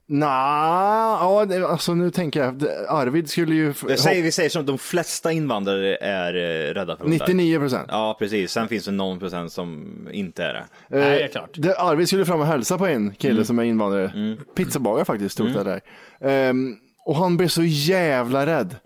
Nej, 0.07 0.29
ja, 0.29 1.44
det- 1.48 1.66
alltså 1.66 1.94
nu 1.94 2.11
tänker 2.11 2.40
jag. 2.44 2.55
det- 2.55 2.88
Arvid 2.90 3.31
skulle 3.31 3.55
ju... 3.55 3.75
Jag 3.88 3.98
säger, 3.98 4.22
vi 4.22 4.33
säger 4.33 4.51
som 4.51 4.61
att 4.61 4.66
de 4.66 4.79
flesta 4.79 5.33
invandrare 5.33 5.96
är 5.96 6.35
eh, 6.35 6.75
rädda 6.75 6.96
för 6.96 7.05
hundar. 7.05 7.27
99 7.27 7.59
procent. 7.59 7.87
Ja, 7.90 8.16
precis. 8.18 8.51
Sen 8.53 8.68
finns 8.68 8.85
det 8.85 8.90
någon 8.90 9.18
procent 9.18 9.53
som 9.53 9.88
inte 10.12 10.44
är 10.44 10.55
det. 10.55 10.64
Nej, 10.88 11.01
det 11.18 11.22
är 11.25 11.29
klart. 11.29 11.51
Det, 11.55 11.77
Arvid 11.79 12.07
skulle 12.09 12.25
fram 12.25 12.40
och 12.40 12.46
hälsa 12.46 12.79
på 12.79 12.87
en 12.87 13.14
kille 13.14 13.33
Mm. 13.33 13.44
som 13.44 13.59
är 13.59 13.62
invandrare. 13.62 14.37
Pizzabagare 14.57 15.05
faktiskt, 15.05 15.33
stod 15.33 15.53
det 15.53 15.64
där. 15.64 15.81
Ehm, 16.20 16.77
och 17.07 17.16
han 17.16 17.37
blev 17.37 17.48
så 17.48 17.62
jävla 17.62 18.46
rädd. 18.46 18.77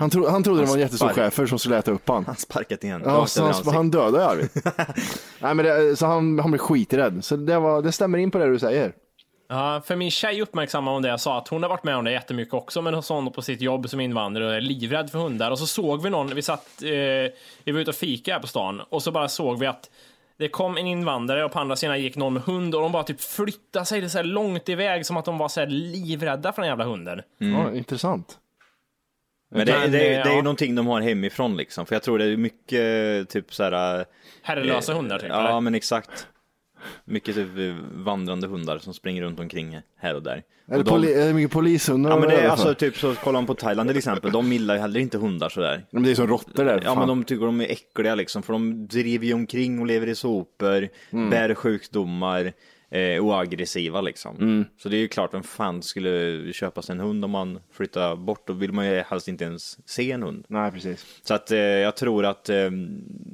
Han, 0.00 0.10
tro, 0.10 0.28
han 0.28 0.42
trodde 0.42 0.60
det 0.60 0.66
var 0.66 0.74
en 0.74 0.80
jättestor 0.80 1.06
Mm. 1.06 1.14
schäfer 1.16 1.46
som 1.46 1.58
skulle 1.58 1.78
äta 1.78 1.90
upp 1.90 2.08
han. 2.08 2.24
Han 2.26 2.36
sparkat 2.36 2.84
igen. 2.84 3.02
Ja, 3.04 3.26
så 3.26 3.44
han, 3.44 3.74
han 3.74 3.90
dödade 3.90 4.26
Arvid. 4.26 4.48
Nej, 5.40 5.54
men 5.54 5.56
det, 5.64 5.96
så 5.96 6.06
han, 6.06 6.38
han 6.38 6.50
blev 6.50 6.58
skiträdd. 6.58 7.24
Så 7.24 7.36
det, 7.36 7.58
var, 7.58 7.82
det 7.82 7.92
stämmer 7.92 8.18
in 8.18 8.30
på 8.30 8.38
det 8.38 8.46
du 8.50 8.58
säger. 8.58 8.92
Ja, 9.48 9.82
för 9.84 9.96
min 9.96 10.10
tjej 10.10 10.42
uppmärksammade 10.42 10.96
om 10.96 11.02
det 11.02 11.08
jag 11.08 11.20
sa 11.20 11.38
att 11.38 11.48
hon 11.48 11.62
har 11.62 11.70
varit 11.70 11.84
med 11.84 11.96
om 11.96 12.04
det 12.04 12.12
jättemycket 12.12 12.54
också, 12.54 12.82
men 12.82 12.94
hon 12.94 13.02
sa 13.02 13.14
hon 13.14 13.32
på 13.32 13.42
sitt 13.42 13.60
jobb 13.60 13.88
som 13.88 14.00
invandrare 14.00 14.46
och 14.46 14.54
är 14.54 14.60
livrädd 14.60 15.10
för 15.10 15.18
hundar. 15.18 15.50
Och 15.50 15.58
så 15.58 15.66
såg 15.66 16.02
vi 16.02 16.10
någon, 16.10 16.34
vi 16.34 16.42
satt, 16.42 16.82
eh, 16.82 16.88
vi 17.64 17.72
var 17.72 17.80
ute 17.80 17.90
och 17.90 17.96
fika 17.96 18.32
här 18.32 18.40
på 18.40 18.46
stan 18.46 18.80
och 18.90 19.02
så 19.02 19.10
bara 19.12 19.28
såg 19.28 19.58
vi 19.58 19.66
att 19.66 19.90
det 20.38 20.48
kom 20.48 20.76
en 20.76 20.86
invandrare 20.86 21.44
och 21.44 21.52
på 21.52 21.58
andra 21.58 21.76
sidan 21.76 22.00
gick 22.00 22.16
någon 22.16 22.32
med 22.32 22.42
hund 22.42 22.74
och 22.74 22.82
de 22.82 22.92
bara 22.92 23.02
typ 23.02 23.20
flyttade 23.20 23.84
sig 23.86 24.10
så 24.10 24.18
här 24.18 24.24
långt 24.24 24.68
iväg 24.68 25.06
som 25.06 25.16
att 25.16 25.24
de 25.24 25.38
var 25.38 25.48
så 25.48 25.60
här 25.60 25.66
livrädda 25.66 26.52
för 26.52 26.62
den 26.62 26.68
jävla 26.68 26.84
hunden. 26.84 27.20
Ja, 27.38 27.72
intressant. 27.72 28.38
Men 29.52 29.66
det, 29.66 29.72
det, 29.72 29.88
det, 29.88 30.06
är 30.16 30.30
ju 30.30 30.36
ja. 30.36 30.42
någonting 30.42 30.74
de 30.74 30.86
har 30.86 31.00
hemifrån 31.00 31.56
liksom. 31.56 31.86
För 31.86 31.94
jag 31.94 32.02
tror 32.02 32.18
det 32.18 32.24
är 32.24 32.36
mycket 32.36 33.28
typ 33.28 33.54
så 33.54 33.62
här. 33.62 34.04
Herrelösa 34.42 34.94
hundar 34.94 35.18
typ, 35.18 35.28
Ja, 35.28 35.48
eller? 35.48 35.60
men 35.60 35.74
exakt. 35.74 36.26
Mycket 37.04 37.34
typ 37.34 37.58
eh, 37.58 37.74
vandrande 37.94 38.46
hundar 38.46 38.78
som 38.78 38.94
springer 38.94 39.22
runt 39.22 39.40
omkring 39.40 39.80
här 39.98 40.14
och 40.14 40.22
där. 40.22 40.42
Är 40.66 40.72
det, 40.72 40.76
Och 40.78 40.84
de- 40.84 40.90
poli, 40.90 41.14
är 41.14 41.26
det 41.26 41.34
mycket 41.34 41.50
polishundar? 41.52 42.10
Ja 42.10 42.18
men 42.18 42.28
det 42.28 42.36
är 42.36 42.48
alltså 42.48 42.74
typ 42.74 42.96
så 42.96 43.14
kollar 43.14 43.32
man 43.40 43.46
på 43.46 43.54
Thailand 43.54 43.88
till 43.88 43.98
exempel, 43.98 44.32
de 44.32 44.52
gillar 44.52 44.74
ju 44.74 44.80
heller 44.80 45.00
inte 45.00 45.18
hundar 45.18 45.48
sådär. 45.48 45.84
Men 45.90 46.02
det 46.02 46.10
är 46.10 46.14
som 46.14 46.26
råttor 46.26 46.64
där. 46.64 46.74
Ja 46.84 46.88
fan. 46.88 46.98
men 46.98 47.08
de 47.08 47.24
tycker 47.24 47.46
de 47.46 47.60
är 47.60 47.70
äckliga 47.70 48.14
liksom, 48.14 48.42
för 48.42 48.52
de 48.52 48.86
driver 48.86 49.26
ju 49.26 49.34
omkring 49.34 49.80
och 49.80 49.86
lever 49.86 50.06
i 50.06 50.14
sopor, 50.14 50.88
Mm. 51.10 51.30
bär 51.30 51.54
sjukdomar 51.54 52.52
eh, 52.92 53.24
och 53.26 53.34
är 53.34 53.38
aggressiva 53.40 54.00
liksom. 54.00 54.36
Mm. 54.36 54.64
Så 54.78 54.88
det 54.88 54.96
är 54.96 55.00
ju 55.00 55.08
klart, 55.08 55.34
vem 55.34 55.42
fan 55.42 55.82
skulle 55.82 56.52
köpa 56.52 56.82
sig 56.82 56.92
en 56.92 57.00
hund 57.00 57.24
om 57.24 57.30
man 57.30 57.60
flyttar 57.72 58.16
bort? 58.16 58.46
Då 58.46 58.52
vill 58.52 58.72
man 58.72 58.86
ju 58.86 59.00
helst 59.00 59.28
inte 59.28 59.44
ens 59.44 59.88
se 59.88 60.12
en 60.12 60.22
hund. 60.22 60.44
Nej, 60.48 60.72
precis. 60.72 61.06
Så 61.22 61.34
att 61.34 61.50
eh, 61.50 61.58
jag 61.58 61.96
tror 61.96 62.24
att, 62.26 62.48
eh, 62.48 62.70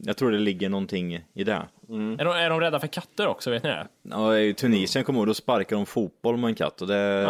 jag 0.03 0.17
tror 0.17 0.31
det 0.31 0.39
ligger 0.39 0.69
någonting 0.69 1.25
i 1.35 1.45
det. 1.45 1.63
Är, 1.91 2.25
de, 2.25 2.31
är 2.31 2.51
de 2.51 2.61
rädda 2.61 2.81
för 2.81 2.87
katter 2.87 3.27
också, 3.27 3.51
vet 3.51 3.63
ni 3.63 3.69
det? 3.69 3.87
Ja, 4.03 4.39
I 4.39 4.55
Tunisien 4.55 5.05
kommer 5.05 5.19
jag 5.19 5.21
ihåg, 5.21 5.27
då 5.29 5.35
sparkar 5.35 5.77
de 5.77 5.87
fotboll 5.87 6.37
med 6.37 6.49
en 6.49 6.55
katt 6.55 6.81
och 6.83 6.87
det, 6.89 7.23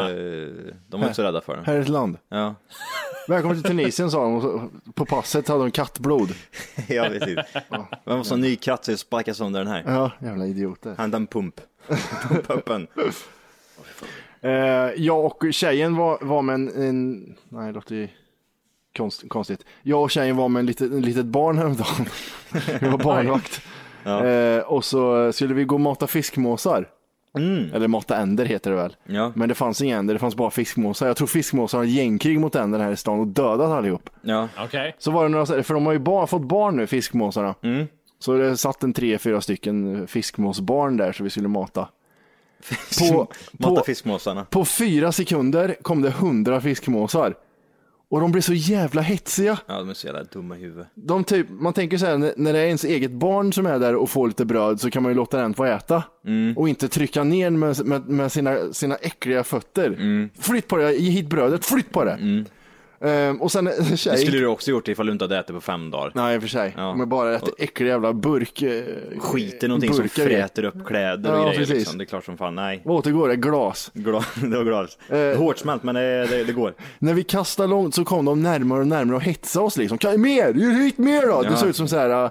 de 0.88 1.00
var 1.00 1.06
inte 1.08 1.14
så 1.14 1.22
rädda 1.22 1.40
för 1.40 1.56
den. 1.56 1.64
Här 1.64 1.74
är 1.76 1.80
ett 1.80 1.88
land. 1.88 2.18
Ja, 2.28 2.54
Välkommen 3.28 3.62
till 3.62 3.70
Tunisien 3.70 4.10
sa 4.10 4.22
de. 4.22 4.34
och 4.36 4.42
så- 4.42 4.70
På 4.94 5.06
passet 5.06 5.48
hade 5.48 5.60
de 5.60 5.70
kattblod. 5.70 6.28
ja 6.88 7.04
precis. 7.08 7.38
Man 8.04 8.18
måste 8.18 8.34
ha 8.34 8.36
en 8.36 8.40
ny 8.40 8.56
katt 8.56 8.84
så 8.84 8.92
jag 8.92 8.98
sparkar 8.98 9.32
sönder 9.32 9.60
den 9.64 9.68
här. 9.72 9.82
Ja, 9.86 10.10
jävla 10.20 10.46
idioter. 10.46 10.94
Hämta 10.98 11.16
en 11.16 11.26
pump. 11.26 11.54
Pumpa 12.28 12.54
upp 12.54 12.68
en. 12.68 12.86
Eh, 14.40 14.50
jag 14.96 15.24
och 15.24 15.44
tjejen 15.50 15.96
var, 15.96 16.18
var 16.20 16.42
med 16.42 16.54
en, 16.54 16.82
en... 16.82 17.34
Nej, 17.48 17.66
det 17.66 17.72
låter 17.72 17.94
ju 17.94 18.08
konst, 18.96 19.28
konstigt. 19.28 19.64
Jag 19.82 20.02
och 20.02 20.10
tjejen 20.10 20.36
var 20.36 20.48
med 20.48 20.60
en 20.60 20.66
litet, 20.66 20.92
en 20.92 21.02
litet 21.02 21.26
barn 21.26 21.58
häromdagen. 21.58 22.06
Vi 22.80 22.88
var 22.88 22.98
barnvakt. 22.98 23.62
Eh, 24.04 24.62
och 24.62 24.84
så 24.84 25.32
skulle 25.32 25.54
vi 25.54 25.64
gå 25.64 25.74
och 25.74 25.80
mata 25.80 26.06
fiskmåsar. 26.06 26.88
Eller 27.74 27.88
mata 27.88 28.16
änder 28.16 28.44
heter 28.44 28.70
det 28.70 28.76
väl. 28.76 28.96
Ja. 29.06 29.32
Men 29.34 29.48
det 29.48 29.54
fanns 29.54 29.82
inga 29.82 29.98
änder, 29.98 30.14
det 30.14 30.20
fanns 30.20 30.34
bara 30.36 30.50
fiskmåsar. 30.50 31.06
Jag 31.06 31.16
tror 31.16 31.26
fiskmåsar 31.26 31.78
har 31.78 31.84
gängkrig 31.84 32.40
mot 32.40 32.54
änder 32.54 32.78
här 32.78 32.92
i 32.92 32.96
stan 32.96 33.20
och 33.20 33.26
dödat 33.26 33.70
allihop. 33.70 34.10
Ja. 34.22 34.48
Okej. 34.58 34.94
Så 34.98 35.10
var 35.10 35.22
det 35.22 35.28
några, 35.28 35.62
för 35.62 35.74
de 35.74 35.86
har 35.86 35.92
ju 35.92 35.98
barn, 35.98 36.26
fått 36.26 36.42
barn 36.42 36.76
nu, 36.76 36.86
fiskmåsarna. 36.86 37.54
Så 38.18 38.32
det 38.38 38.56
satt 38.56 38.82
en 38.82 38.92
tre, 38.92 39.18
fyra 39.18 39.40
stycken 39.40 40.06
fiskmåsbarn 40.06 40.96
där 40.96 41.12
så 41.12 41.24
vi 41.24 41.30
skulle 41.30 41.48
mata. 41.48 41.88
På, 42.98 43.28
Mata 43.52 43.74
på, 43.80 43.84
fiskmåsarna. 43.86 44.44
på 44.44 44.64
fyra 44.64 45.12
sekunder 45.12 45.76
kom 45.82 46.02
det 46.02 46.10
hundra 46.10 46.60
fiskmåsar. 46.60 47.34
Och 48.10 48.20
de 48.20 48.32
blev 48.32 48.42
så 48.42 48.54
jävla 48.54 49.02
hetsiga. 49.02 49.58
Ja, 49.66 49.78
de 49.78 49.90
är 49.90 49.94
så 49.94 50.06
jävla 50.06 50.22
dumma 50.24 50.56
i 50.56 50.60
huvudet. 50.60 50.86
De 50.94 51.24
typ, 51.24 51.46
man 51.50 51.72
tänker 51.72 51.98
så 51.98 52.06
här, 52.06 52.18
när- 52.36 52.52
det 52.52 52.58
är 52.58 52.66
ens 52.66 52.84
eget 52.84 53.10
barn 53.10 53.52
som 53.52 53.66
är 53.66 53.78
där 53.78 53.94
och 53.94 54.10
får 54.10 54.28
lite 54.28 54.44
bröd 54.44 54.80
så 54.80 54.90
kan 54.90 55.02
man 55.02 55.12
ju 55.12 55.16
låta 55.16 55.38
den 55.40 55.54
få 55.54 55.64
äta. 55.64 56.02
Och 56.56 56.68
inte 56.68 56.88
trycka 56.88 57.24
ner 57.24 57.50
med, 57.50 57.86
med, 57.86 58.08
med 58.08 58.32
sina, 58.32 58.72
sina 58.72 58.94
äckliga 58.96 59.44
fötter. 59.44 60.28
Flytt 60.40 60.68
på 60.68 60.76
det, 60.76 60.92
ge 60.94 61.10
hit 61.10 61.28
brödet, 61.28 61.64
flytt 61.64 61.90
på 61.92 62.04
det. 62.04 62.44
Ehm, 63.00 63.42
och 63.42 63.52
sen 63.52 63.66
en 63.66 63.96
tjej. 63.96 64.12
Det 64.12 64.18
skulle 64.18 64.38
du 64.38 64.46
också 64.46 64.70
gjort 64.70 64.88
ifall 64.88 65.06
du 65.06 65.12
inte 65.12 65.24
hade 65.24 65.38
ätit 65.38 65.54
på 65.54 65.60
fem 65.60 65.90
dagar. 65.90 66.12
Nej, 66.14 66.34
i 66.34 66.38
och 66.38 66.42
för 66.42 66.48
sig. 66.48 66.74
Ja. 66.76 66.94
Men 66.94 67.08
bara 67.08 67.34
äter 67.36 67.54
äckliga 67.58 67.90
jävla 67.90 68.12
burk. 68.12 68.62
eh, 68.62 68.82
Skiter 69.18 69.68
någonting 69.68 69.92
som 69.94 70.02
burkar 70.02 70.22
i. 70.22 70.26
fräter 70.26 70.64
upp 70.64 70.86
kläder 70.86 71.32
och 71.32 71.38
Ja, 71.38 71.52
grejer 71.52 71.66
liksom. 71.66 71.98
Det 71.98 72.04
är 72.04 72.06
klart 72.06 72.24
som 72.24 72.36
fan, 72.38 72.54
nej. 72.54 72.82
Vad 72.84 72.96
återgår 72.96 73.28
det? 73.28 73.36
Glas. 73.36 73.90
Det 73.94 74.10
var 74.56 74.64
glas. 74.64 74.98
Eh. 75.08 75.38
Hårt 75.38 75.58
smält 75.58 75.82
men 75.82 75.94
det, 75.94 76.26
det, 76.26 76.44
det 76.44 76.52
går. 76.52 76.74
När 76.98 77.14
vi 77.14 77.24
kastade 77.24 77.68
långt 77.68 77.94
så 77.94 78.04
kom 78.04 78.24
de 78.24 78.42
närmare 78.42 78.80
och 78.80 78.86
närmare 78.86 79.16
och 79.16 79.22
hetsade 79.22 79.64
oss 79.66 79.76
liksom. 79.76 79.98
Kan 79.98 80.20
mer? 80.20 80.54
Hit 80.84 80.98
mer 80.98 81.22
då! 81.26 81.42
Det 81.42 81.48
Ja. 81.50 81.56
såg 81.56 81.68
ut 81.68 81.76
som 81.76 81.88
så 81.88 81.96
här, 81.96 82.30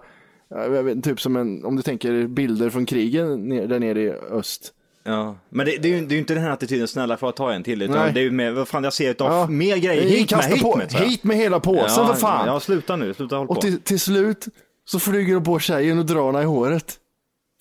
vet, 0.83 1.03
typ 1.03 1.21
som 1.21 1.35
en, 1.35 1.65
om 1.65 1.75
du 1.75 1.81
tänker 1.81 2.27
bilder 2.27 2.69
från 2.69 2.85
krigen 2.85 3.49
där 3.49 3.79
nere 3.79 4.01
i 4.01 4.11
öst. 4.31 4.73
Ja. 5.07 5.35
Men 5.49 5.65
det, 5.65 5.77
det 5.77 5.87
är 5.87 5.95
ju 5.95 6.05
det 6.05 6.11
är 6.13 6.15
ju 6.15 6.19
inte 6.19 6.33
den 6.33 6.43
här 6.43 6.49
attityden, 6.51 6.87
snälla 6.87 7.17
får 7.17 7.27
jag 7.27 7.35
ta 7.35 7.53
en 7.53 7.63
till. 7.63 7.81
Utan 7.81 7.95
Nej. 7.95 8.13
det 8.13 8.19
är 8.19 8.23
ju 8.23 8.31
mer, 8.31 8.51
vad 8.51 8.67
fan 8.67 8.83
jag 8.83 8.93
ser 8.93 9.11
utav 9.11 9.31
Ja. 9.31 9.47
mer 9.47 9.77
grejer. 9.77 10.01
Hit, 10.03 10.19
Hit 10.19 10.31
med, 10.31 10.45
hit 10.45 10.61
på, 10.61 10.75
med. 10.77 10.91
hit 10.93 11.23
med 11.23 11.37
hela 11.37 11.59
påsen 11.59 12.03
ja, 12.05 12.07
för 12.07 12.13
fan! 12.13 12.47
Ja, 12.47 12.59
sluta 12.59 12.95
nu, 12.95 13.13
sluta 13.13 13.35
hålla 13.35 13.47
på. 13.47 13.53
och 13.53 13.61
till, 13.61 13.81
till 13.81 13.99
slut 13.99 14.45
så 14.85 14.99
flyger 14.99 15.33
de 15.33 15.43
på 15.43 15.59
tjejen 15.59 15.99
och 15.99 16.05
drar 16.05 16.25
henne 16.25 16.41
i 16.41 16.45
håret. 16.45 16.95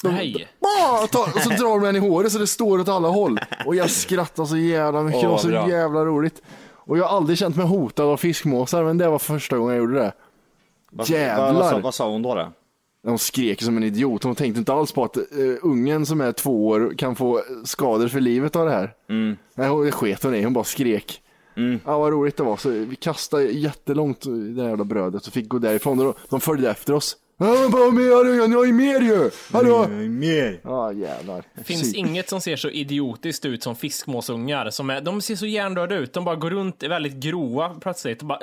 Nej. 0.02 0.48
Ah, 0.80 1.06
ta, 1.06 1.22
och 1.34 1.40
så 1.40 1.48
drar 1.50 1.80
de 1.80 1.86
henne 1.86 1.98
i 1.98 2.00
håret 2.00 2.32
så 2.32 2.38
det 2.38 2.46
står 2.46 2.78
åt 2.80 2.88
alla 2.88 3.08
håll. 3.08 3.40
Och 3.66 3.74
jag 3.74 3.90
skrattar 3.90 4.44
så 4.44 4.56
jävla 4.56 5.02
mycket, 5.02 5.22
det 5.22 5.28
var 5.28 5.38
så 5.38 5.48
bra. 5.48 5.70
jävla 5.70 6.04
roligt. 6.04 6.42
Och 6.88 6.98
jag 6.98 7.04
har 7.04 7.16
aldrig 7.16 7.38
känt 7.38 7.56
mig 7.56 7.66
hotad 7.66 8.06
av 8.06 8.16
fiskmåsar, 8.16 8.84
men 8.84 8.98
det 8.98 9.08
var 9.08 9.18
första 9.18 9.56
gången 9.58 9.74
jag 9.74 9.80
gjorde 9.82 9.98
det. 9.98 10.12
Vad- 10.90 11.08
jävlar. 11.08 11.46
Vad, 11.46 11.54
vad, 11.54 11.70
sa, 11.70 11.78
vad 11.78 11.94
sa 11.94 12.10
hon 12.10 12.22
då? 12.22 12.34
då? 12.34 12.52
Hon 13.10 13.18
skrek 13.18 13.62
som 13.62 13.76
en 13.76 13.82
idiot. 13.82 14.22
Hon 14.22 14.34
tänkte 14.34 14.58
inte 14.58 14.72
alls 14.72 14.92
på 14.92 15.04
att 15.04 15.16
uh, 15.16 15.56
ungen 15.62 16.06
som 16.06 16.20
är 16.20 16.32
två 16.32 16.68
år 16.68 16.94
kan 16.98 17.16
få 17.16 17.42
skador 17.64 18.08
för 18.08 18.20
livet 18.20 18.56
av 18.56 18.66
det 18.66 18.72
här. 18.72 18.94
Mm. 19.10 19.36
Nej, 19.54 19.68
hon, 19.68 19.84
det 19.84 19.92
sket 19.92 20.22
hon 20.22 20.34
i. 20.34 20.42
Hon 20.42 20.52
bara 20.52 20.64
skrek. 20.64 21.22
Ja, 21.84 21.98
vad 21.98 22.12
roligt 22.12 22.36
det 22.36 22.42
var. 22.42 22.56
Så 22.56 22.70
vi 22.70 22.96
kastade 22.96 23.44
jättelångt 23.44 24.20
det 24.20 24.52
där 24.52 24.68
jävla 24.68 24.84
brödet 24.84 25.26
och 25.26 25.32
fick 25.32 25.48
gå 25.48 25.58
därifrån. 25.58 26.06
Och 26.06 26.18
de 26.28 26.40
följde 26.40 26.70
efter 26.70 26.92
oss. 26.92 27.16
Men 27.38 27.70
bara 27.70 27.90
mer, 27.90 28.54
har 28.56 28.64
ju 28.64 28.72
mer 28.72 29.00
ju! 29.00 29.30
Hallå! 29.52 29.84
Mm, 29.84 30.18
Mer. 30.18 30.60
Ja, 30.64 30.92
jävlar. 30.92 31.42
finns 31.64 31.94
inget 31.94 32.28
som 32.28 32.40
ser 32.40 32.56
så 32.56 32.70
idiotiskt 32.70 33.44
ut 33.44 33.62
som 33.62 33.76
fiskmåsungar. 33.76 34.70
Som 34.70 34.90
är, 34.90 35.00
de 35.00 35.20
ser 35.20 35.36
så 35.36 35.46
hjärndöda 35.46 35.94
ut. 35.94 36.12
De 36.12 36.24
bara 36.24 36.36
går 36.36 36.50
runt, 36.50 36.82
är 36.82 36.88
väldigt 36.88 37.12
grova 37.14 37.68
plötsligt. 37.80 38.22
Och 38.22 38.28
bara... 38.28 38.38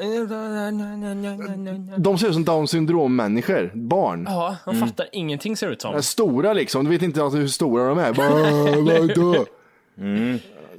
De 1.98 2.18
ser 2.18 2.28
ut 2.28 2.34
som 2.34 2.44
down 2.46 2.68
syndrom-människor. 2.68 3.72
Barn. 3.74 4.26
Ja, 4.30 4.58
de 4.66 4.76
fattar 4.76 5.08
ingenting 5.12 5.58
ser 5.58 5.68
det 5.68 5.74
ut 5.74 5.82
som. 5.82 5.96
Är 5.96 6.02
Stora 6.02 6.54
liksom. 6.54 6.84
Du 6.86 6.90
vet 6.92 7.02
inte 7.02 7.24
alltså 7.24 7.38
hur 7.38 7.48
stora 7.48 7.88
de 7.90 7.98
är. 7.98 8.14
Bara, 8.14 8.30
vadå? 9.08 9.46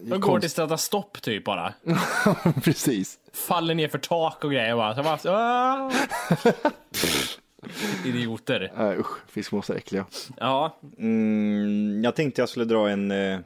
De 0.03 0.21
går 0.21 0.41
till 0.41 0.51
sätta 0.51 0.77
stopp 0.77 1.23
typ 1.23 1.45
bara. 1.45 1.75
Precis. 2.65 3.19
Faller 3.33 3.75
ner 3.75 3.89
för 3.89 3.99
tak 3.99 4.45
och 4.45 4.51
grejer 4.51 4.77
bara. 4.77 4.95
Så 4.95 5.03
bara. 5.03 5.91
Idioter. 8.05 8.73
Äh, 8.79 9.01
usch, 9.01 9.19
fiskmåsar 9.29 9.75
är 9.75 9.79
äckliga. 9.79 10.07
Ja, 10.37 10.79
Mm, 10.99 12.05
jag 12.05 12.15
tänkte 12.17 12.43
jag 12.43 12.49
skulle 12.49 12.65
dra 12.65 12.89
en, 12.91 13.11
eh, 13.11 13.39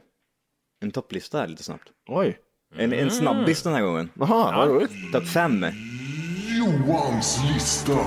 en 0.81 0.91
topplista 0.91 1.37
här 1.39 1.47
lite 1.47 1.63
snabbt. 1.63 1.87
Oj. 2.07 2.37
En, 2.75 2.93
en 2.93 3.11
snabbis 3.11 3.63
den 3.63 3.73
här 3.73 3.81
gången. 3.81 4.09
Jaha, 4.19 4.55
vad 4.57 4.67
roligt. 4.69 4.91
Topp 5.13 5.27
fem. 5.27 5.65
Johans 6.57 7.39
lista. 7.53 7.97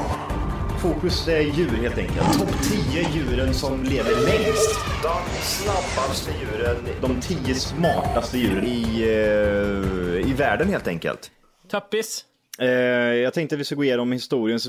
fokus 0.83 1.29
är 1.29 1.41
djur 1.41 1.69
helt 1.83 1.99
enkelt. 1.99 2.39
Topp 2.39 2.63
10 2.63 3.09
djuren 3.15 3.55
som 3.55 3.83
lever 3.83 4.11
längst. 4.27 4.75
De 5.03 5.23
snabbaste 5.43 6.31
djuren, 6.41 6.77
de 7.01 7.21
10 7.21 7.55
smartaste 7.55 8.39
djuren 8.39 8.65
i, 8.65 9.03
eh, 9.03 10.31
i 10.31 10.35
världen 10.39 10.69
helt 10.69 10.89
enkelt. 10.89 11.31
Tappis. 11.71 12.25
Eh, 12.63 12.69
jag 13.15 13.35
tänkte 13.35 13.57
vi 13.57 13.65
ska 13.65 13.75
gå 13.75 13.85
igenom 13.85 14.13
historiens 14.13 14.69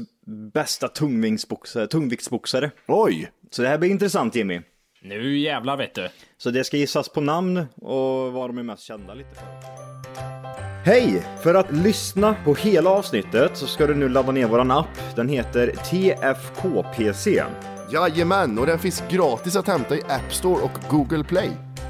bästa 0.53 0.87
tungviktsboxare. 0.87 1.87
tungviktsboxare. 1.87 2.71
Oj! 2.87 3.31
Så 3.51 3.61
det 3.61 3.67
här 3.67 3.77
blir 3.77 3.89
intressant 3.89 4.35
Jimmy. 4.35 4.61
Nu 5.01 5.37
jävlar 5.37 5.77
vet 5.77 5.95
du. 5.95 6.09
Så 6.37 6.49
det 6.49 6.63
ska 6.63 6.77
gissas 6.77 7.09
på 7.09 7.21
namn 7.21 7.65
och 7.75 8.33
vad 8.33 8.49
de 8.49 8.57
är 8.57 8.63
mest 8.63 8.83
kända 8.83 9.13
lite 9.13 9.29
för. 9.35 9.45
Hej! 10.85 11.23
För 11.43 11.53
att 11.55 11.71
lyssna 11.71 12.35
på 12.45 12.55
hela 12.55 12.89
avsnittet 12.89 13.57
så 13.57 13.67
ska 13.67 13.87
du 13.87 13.95
nu 13.95 14.09
ladda 14.09 14.31
ner 14.31 14.47
våran 14.47 14.71
app. 14.71 15.15
Den 15.15 15.29
heter 15.29 15.67
TFKPC. 15.67 17.43
Jajamän, 17.91 18.59
och 18.59 18.65
den 18.65 18.79
finns 18.79 19.03
gratis 19.09 19.55
att 19.55 19.67
hämta 19.67 19.95
i 19.95 20.01
App 20.01 20.33
Store 20.33 20.63
och 20.63 20.71
Google 20.89 21.23
Play. 21.23 21.49